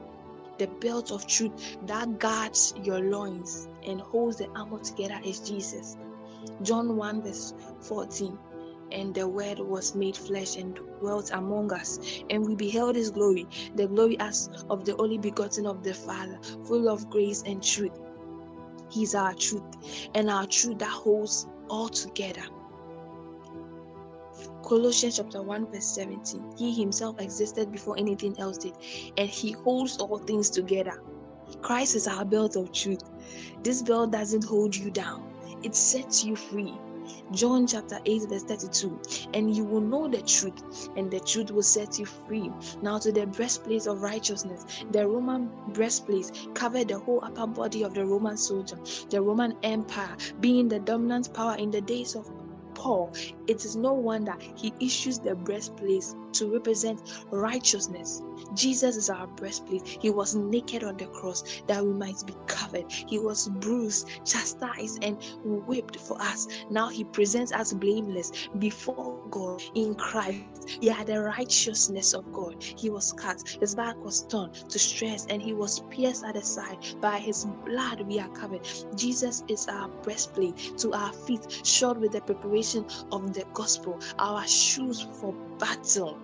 [0.56, 5.98] The belt of truth that guards your loins and holds the armor together is Jesus.
[6.62, 8.38] John 1 verse 14
[8.92, 11.98] and the word was made flesh and dwelt among us
[12.30, 16.38] and we beheld his glory the glory as of the only begotten of the father
[16.64, 17.98] full of grace and truth.
[18.90, 22.42] He's our truth and our truth that holds all together.
[24.62, 28.74] Colossians chapter 1 verse 17 he himself existed before anything else did
[29.16, 31.02] and he holds all things together.
[31.62, 33.02] Christ is our belt of truth.
[33.62, 35.32] This belt doesn't hold you down.
[35.62, 36.74] It sets you free
[37.32, 39.00] John chapter 8, verse 32.
[39.34, 42.50] And you will know the truth, and the truth will set you free.
[42.82, 47.94] Now, to the breastplate of righteousness, the Roman breastplate covered the whole upper body of
[47.94, 48.78] the Roman soldier.
[49.10, 52.30] The Roman Empire, being the dominant power in the days of
[52.74, 53.12] Paul,
[53.48, 57.00] it is no wonder he issues the breastplate to represent
[57.30, 58.22] righteousness.
[58.54, 59.86] Jesus is our breastplate.
[59.86, 62.90] He was naked on the cross that we might be covered.
[62.90, 66.46] He was bruised, chastised, and whipped for us.
[66.70, 70.78] Now he presents us blameless before God in Christ.
[70.80, 72.62] He had the righteousness of God.
[72.62, 76.42] He was cut, his back was torn to stress, and he was pierced at the
[76.42, 76.78] side.
[77.00, 78.66] By his blood we are covered.
[78.96, 84.46] Jesus is our breastplate to our feet, shod with the preparation of the gospel, our
[84.48, 86.18] shoes for battle.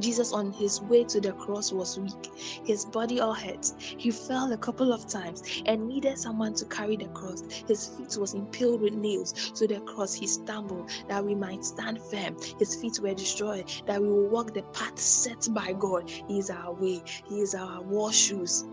[0.00, 2.30] Jesus, on his way to the cross, was weak.
[2.64, 3.72] His body all hurt.
[3.78, 7.42] He fell a couple of times and needed someone to carry the cross.
[7.68, 10.14] His feet was impaled with nails to the cross.
[10.14, 12.36] He stumbled that we might stand firm.
[12.58, 16.10] His feet were destroyed that we will walk the path set by God.
[16.10, 17.02] He is our way.
[17.28, 18.64] He is our war shoes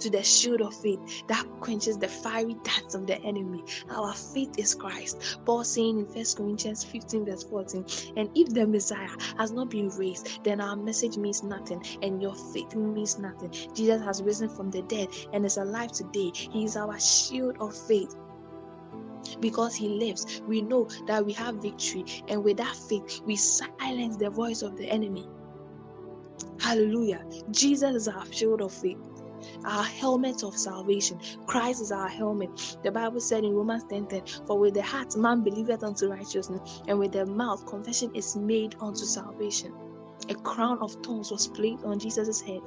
[0.00, 3.64] to the shield of faith that quenches the fiery darts of the enemy.
[3.90, 5.38] Our faith is Christ.
[5.44, 7.84] Paul saying in 1 Corinthians 15, verse 14,
[8.16, 9.08] and if the Messiah
[9.38, 13.52] has not been raised, then our message means nothing and your faith means nothing.
[13.74, 16.30] Jesus has risen from the dead and is alive today.
[16.34, 18.14] He is our shield of faith
[19.40, 24.16] because he lives, we know that we have victory, and with that faith, we silence
[24.16, 25.28] the voice of the enemy.
[26.60, 27.24] Hallelujah.
[27.50, 28.98] Jesus is our shield of faith
[29.64, 31.18] our helmet of salvation.
[31.46, 32.78] Christ is our helmet.
[32.82, 36.82] The Bible said in Romans 10 10, For with the heart man believeth unto righteousness,
[36.86, 39.72] and with the mouth confession is made unto salvation.
[40.28, 42.60] A crown of thorns was placed on Jesus' head.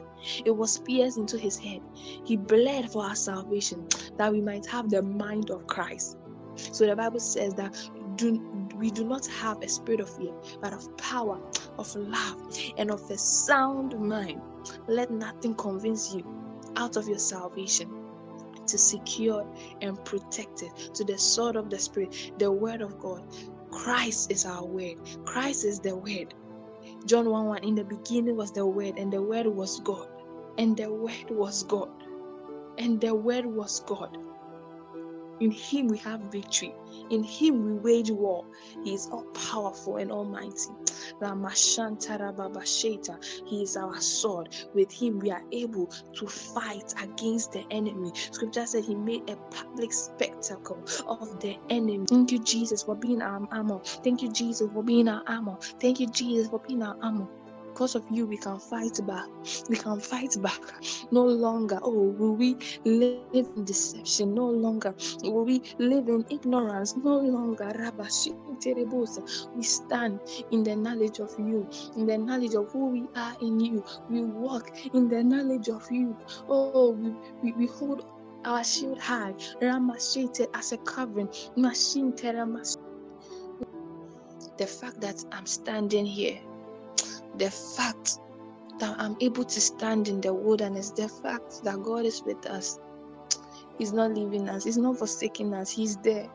[0.45, 1.82] It was pierced into his head.
[2.24, 3.88] He bled for our salvation,
[4.18, 6.18] that we might have the mind of Christ.
[6.56, 7.76] So the Bible says that
[8.16, 8.41] do,
[8.76, 11.40] we do not have a spirit of fear, but of power,
[11.78, 14.41] of love, and of a sound mind.
[14.88, 16.40] Let nothing convince you
[16.76, 17.89] out of your salvation
[18.68, 19.45] to secure
[19.81, 23.23] and protect it to the sword of the spirit the word of god.
[23.72, 24.98] Christ is our word.
[25.26, 26.34] Christ is the word.
[27.06, 30.07] John 1 1 in the beginning was the word and the word was god.
[30.57, 31.89] And the word was god.
[32.77, 34.18] And the word was god
[35.41, 36.73] in him we have victory.
[37.09, 38.45] In him we wage war.
[38.84, 40.69] He is all powerful and almighty.
[43.47, 44.55] He is our sword.
[44.73, 48.11] With him we are able to fight against the enemy.
[48.15, 52.05] Scripture said he made a public spectacle of the enemy.
[52.07, 53.80] Thank you, Jesus, for being our armor.
[54.03, 55.57] Thank you, Jesus, for being our armor.
[55.80, 57.27] Thank you, Jesus, for being our armor
[57.73, 59.26] because of you we can fight back.
[59.69, 60.61] We can fight back.
[61.11, 64.34] No longer oh will we live in deception?
[64.35, 64.93] No longer
[65.23, 66.98] will we live in ignorance?
[66.98, 67.72] No longer
[69.56, 70.19] we stand
[70.52, 73.84] in the knowledge of you in the knowledge of who we are in you.
[74.10, 76.18] We walk in the knowledge of you.
[76.49, 78.06] Oh we, we, we hold
[78.43, 79.34] our shield high.
[79.61, 81.30] Ramashete as a covering.
[81.56, 82.14] Machine
[84.57, 86.39] the fact that i'm standing here
[87.38, 88.20] the fact
[88.80, 92.80] that I'm able to stand in the wilderness, the fact that God is with us,
[93.78, 96.30] He's not leaving us, He's not forsaking us, He's there.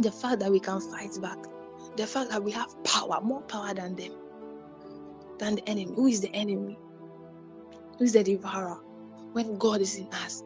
[0.00, 1.38] The fact that we can fight back,
[1.96, 4.12] the fact that we have power, more power than them,
[5.38, 5.92] than the enemy.
[5.94, 6.78] Who is the enemy?
[7.98, 8.78] Who is the devourer?
[9.32, 10.42] When God is in us,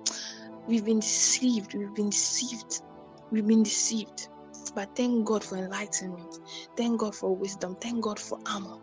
[0.66, 2.82] we've been deceived, we've been deceived,
[3.30, 4.28] we've been deceived.
[4.74, 6.40] But thank God for enlightenment.
[6.76, 7.76] Thank God for wisdom.
[7.80, 8.78] Thank God for armor.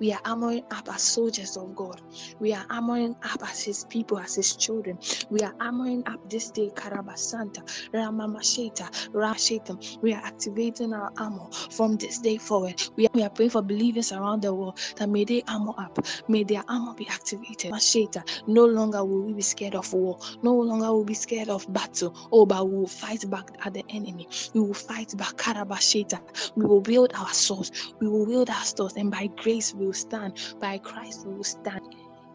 [0.00, 2.00] We are armoring up as soldiers of God.
[2.40, 4.98] We are armoring up as His people, as His children.
[5.30, 7.62] We are armoring up this day, Karabasanta,
[7.92, 10.02] Ramamasheta, Rashetam.
[10.02, 12.82] We are activating our armor from this day forward.
[12.96, 15.98] We are, we are praying for believers around the world that may they armor up,
[16.28, 17.72] may their armor be activated.
[17.72, 21.48] Masheta, no longer will we be scared of war, no longer will we be scared
[21.48, 22.14] of battle.
[22.32, 24.28] Oh, but we will fight back at the enemy.
[24.54, 26.20] We will fight back, Karabasheta.
[26.56, 29.92] We will build our swords, we will wield our swords, and by grace we will
[29.94, 30.38] stand.
[30.60, 31.82] By Christ we will stand.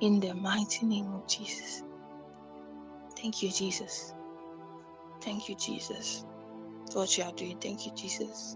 [0.01, 1.83] In the mighty name of Jesus.
[3.17, 4.13] Thank you, Jesus.
[5.21, 6.25] Thank you, Jesus,
[6.91, 7.57] for what you are doing.
[7.59, 8.55] Thank you, Jesus,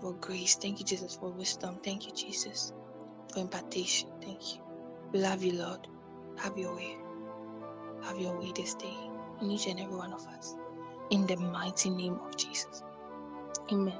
[0.00, 0.56] for grace.
[0.56, 1.78] Thank you, Jesus, for wisdom.
[1.82, 2.72] Thank you, Jesus,
[3.32, 4.10] for impartation.
[4.22, 4.62] Thank you.
[5.12, 5.86] We love you, Lord.
[6.38, 6.96] Have your way.
[8.02, 8.94] Have your way this day
[9.40, 10.56] in each and every one of us.
[11.10, 12.82] In the mighty name of Jesus.
[13.72, 13.94] Amen.